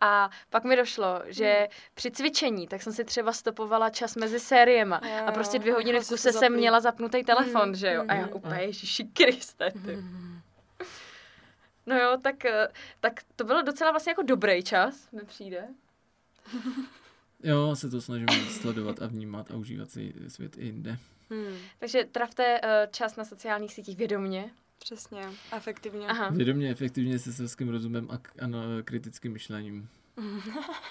[0.00, 1.66] A pak mi došlo, že Hmm.
[1.94, 5.98] při cvičení, tak jsem si třeba stopovala čas mezi sériema Jo, a prostě dvě hodiny
[6.00, 8.04] v kuse se jsem měla zapnutý telefon, Hmm, že jo?
[8.08, 8.32] A já hmm.
[8.34, 9.94] úplně, ježiši Kriste, ty.
[9.94, 10.40] Hmm.
[11.88, 12.68] No jo, tak, eh,
[13.00, 15.68] tak to bylo docela vlastně jako dobrý čas, mi přijde.
[17.42, 20.98] Jo, se to snažím sledovat a vnímat a užívat si svět i jinde.
[21.30, 21.56] Hmm.
[21.78, 24.50] Takže trafte eh, čas na sociálních sítích vědomně.
[24.78, 25.22] Přesně,
[25.56, 26.06] efektivně.
[26.08, 26.30] Aha.
[26.30, 29.88] Vědomě, efektivně se selským rozumem a, k- a na kritickým myšlením.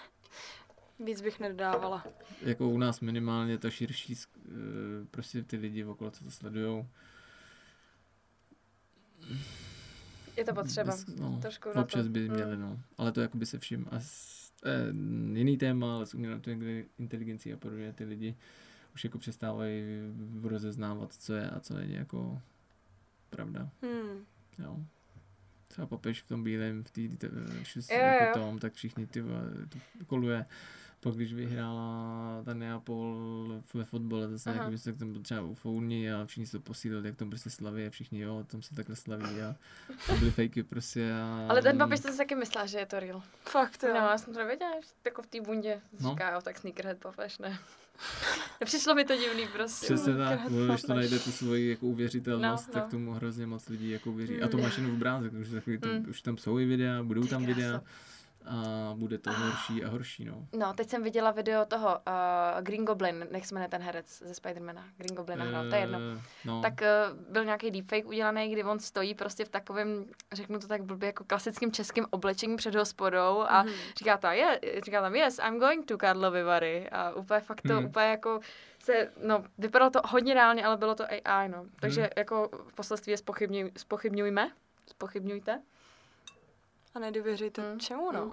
[1.00, 2.04] Víc bych nedodávala.
[2.42, 4.50] Jako u nás minimálně ta širší, eh,
[5.12, 6.86] prostě ty lidi okolo, co to sledujou.
[10.38, 10.94] Je to potřeba.
[10.94, 12.10] Bys- no, Trošku na občas to.
[12.12, 12.36] by Mm.
[12.36, 12.80] měli, no.
[12.98, 13.88] Ale to jakoby se vším.
[13.92, 14.88] A s, eh,
[15.38, 18.36] jiný téma, ale s umělou inteli- inteligencí a podobně ty lidi
[18.94, 19.84] už jako přestávají
[20.44, 22.42] rozeznávat, co je a co není jako
[23.30, 23.70] pravda.
[23.82, 24.26] Hmm.
[24.60, 24.78] Jo.
[25.68, 27.02] Třeba papež v tom bílém, v té
[27.64, 29.22] šus, Jo, jako tom, tak všichni ty
[29.70, 30.46] to koluje.
[31.08, 34.60] Pak když vyhrála ta Neapol ve fotbale, zase Aha.
[34.60, 37.30] jako by se tam byl třeba u Fourni a všichni se to posílili, jak tam
[37.30, 39.56] prostě slaví a všichni jo, tam se takhle slaví a
[40.08, 41.46] to byly fejky prostě a...
[41.50, 43.22] Ale ten papiš jsem si taky myslela, že je to real.
[43.46, 43.90] Fakt jo.
[43.90, 45.82] No, já jsem to nevěděla, že jako v té bundě.
[46.00, 46.10] No.
[46.10, 47.60] Říká, jo, tak sneakerhead papež, ne.
[48.60, 49.86] Nepřišlo mi to divný prostě.
[49.86, 52.90] Přesně tak, no, když to najde tu svoji jako uvěřitelnost, No, tak no.
[52.92, 54.42] tomu hrozně moc lidí jako uvěří.
[54.42, 54.52] A Mm.
[54.52, 56.06] to máš jenom obrázek, už, za chvíli to, Mm.
[56.10, 57.82] už tam jsou i videa, budou Ty tam krása.
[58.50, 60.48] A bude to horší a horší, no.
[60.54, 64.34] No, teď jsem viděla video toho uh, Green Goblin, jak se jmenuje ten herec ze
[64.34, 64.86] Spidermana.
[64.98, 66.00] Green Goblin hrál, to je jedno.
[66.18, 66.62] Eh, No.
[66.62, 70.84] Tak uh, byl nějaký deepfake udělaný, kdy on stojí prostě v takovém, řeknu to tak
[70.84, 73.72] blbě, jako klasickým českým oblečení před hospodou a Mhm.
[73.98, 76.90] říká, ta, je, říká tam, yes, I'm going to Karlovy Vary.
[76.90, 77.86] A úplně fakt to, Hmm.
[77.86, 78.40] úplně jako
[78.80, 81.66] se, no, vypadalo to hodně reálně, ale bylo to AI, no.
[81.80, 82.10] Takže Hmm.
[82.18, 84.52] jako v poselství je spochybňuj, spochybňujme,
[84.90, 85.62] spochybňujte.
[86.98, 87.80] A nedověřujte Hmm.
[87.80, 88.22] čemu, no.
[88.22, 88.32] Hmm.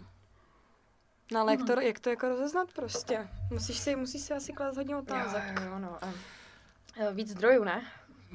[1.32, 3.28] No ale jak to, jak to jako rozeznat prostě?
[3.50, 5.42] Musíš si, musíš si asi klást hodně otázek.
[5.60, 6.04] Jo, jo, no.
[6.04, 6.12] A,
[6.96, 7.82] eh, víc zdrojů, ne?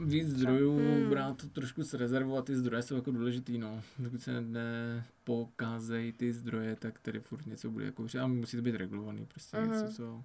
[0.05, 1.09] Víc zdrojů, Hmm.
[1.09, 3.81] brát to trošku s rezervou a ty zdroje jsou jako důležitý, no.
[3.99, 8.75] Dokud se nepokázejí ty zdroje, tak tady furt něco bude jako, a musí to být
[8.75, 9.71] regulovaný, prostě Mhm.
[9.71, 10.23] něco, co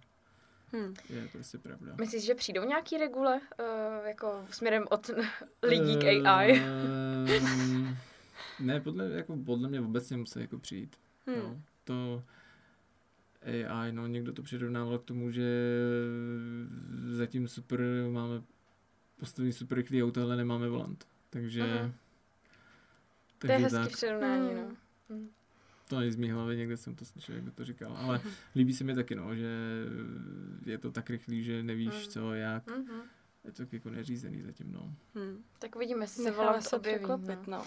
[0.72, 0.94] Hmm.
[1.10, 1.92] je prostě pravda.
[2.00, 5.10] Myslíš, že přijdou nějaký regule, uh, jako směrem od
[5.62, 6.52] lidí k AI?
[6.62, 7.96] Ehm,
[8.60, 10.96] ne, podle, jako podle mě obecně musí jako přijít.
[11.26, 11.36] Hmm.
[11.38, 12.22] No, to
[13.42, 15.44] AI, no někdo to přirovnával k tomu, že
[17.10, 17.80] zatím super
[18.10, 18.42] máme
[19.16, 21.06] postavený super rychlý auto, ale nemáme volant.
[21.30, 21.92] Takže, Mhm.
[23.38, 24.56] To je takže hezký tak, přirovnání, Hmm.
[24.56, 24.76] no.
[25.10, 25.28] Hmm.
[25.88, 28.20] to není z mý hlavy, někde jsem to slyšel, jak to říkal, ale
[28.56, 29.48] líbí se mi taky, no, že
[30.66, 32.02] je to tak rychlý, že nevíš Mhm.
[32.08, 33.00] co, jak, Mhm.
[33.44, 34.94] je to jako neřízený zatím, no.
[35.14, 35.44] Hmm.
[35.58, 37.04] Tak uvidíme, jestli se volant se objeví.
[37.08, 37.20] No.
[37.46, 37.64] no.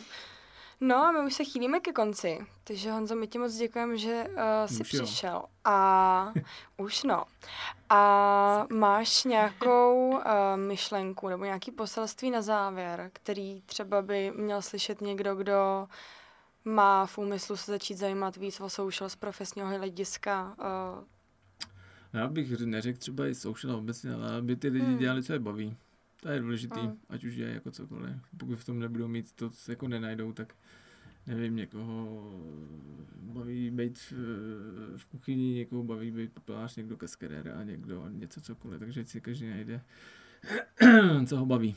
[0.80, 4.28] No a my už se chýlíme ke konci, takže Honzo, my ti moc děkujeme, že
[4.30, 5.03] uh, jsi Už jo.
[5.03, 5.43] přišel.
[5.65, 6.34] A
[6.78, 7.23] už no.
[7.89, 10.21] A máš nějakou uh,
[10.55, 15.88] myšlenku nebo nějaký poselství na závěr, který třeba by měl slyšet někdo, kdo
[16.65, 20.55] má v úmyslu se začít zajímat víc o social z profesního hlediska.
[20.59, 21.03] Uh,
[22.13, 24.97] Já bych neřekl třeba i social obecně, ale aby ty lidi Hmm.
[24.97, 25.78] dělali, co je baví.
[26.22, 26.97] To je důležitý, Hmm.
[27.09, 28.15] ať už je jako cokoliv.
[28.38, 30.53] Pokud v tom nebudou mít to, co jako nenajdou, tak
[31.28, 32.07] nevím, někoho
[33.22, 34.11] baví být v,
[34.97, 39.49] v kuchyni, někoho baví být papelář, někdo kaskerér a někdo něco cokoliv, takže si každý
[39.49, 39.82] najde,
[41.28, 41.76] co ho baví.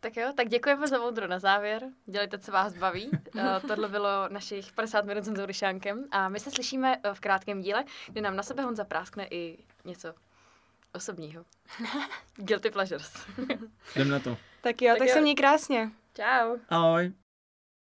[0.00, 1.82] Tak jo, tak děkujeme za moudro na závěr.
[2.06, 3.10] Dělejte, co vás baví.
[3.38, 7.20] Eh, Tohle bylo našich 50 minut s Honzou Ryšánkem a my se slyšíme eh, v
[7.20, 10.14] krátkém díle, kdy nám na sebe Honza práskne i něco
[10.94, 11.44] osobního.
[12.36, 13.12] Guilty pleasures.
[13.96, 14.36] Jdem na to.
[14.60, 15.14] tak jo, Tak tak, jo.
[15.14, 15.90] se měj krásně.
[16.14, 16.56] Ciao.
[16.68, 17.12] Ahoj.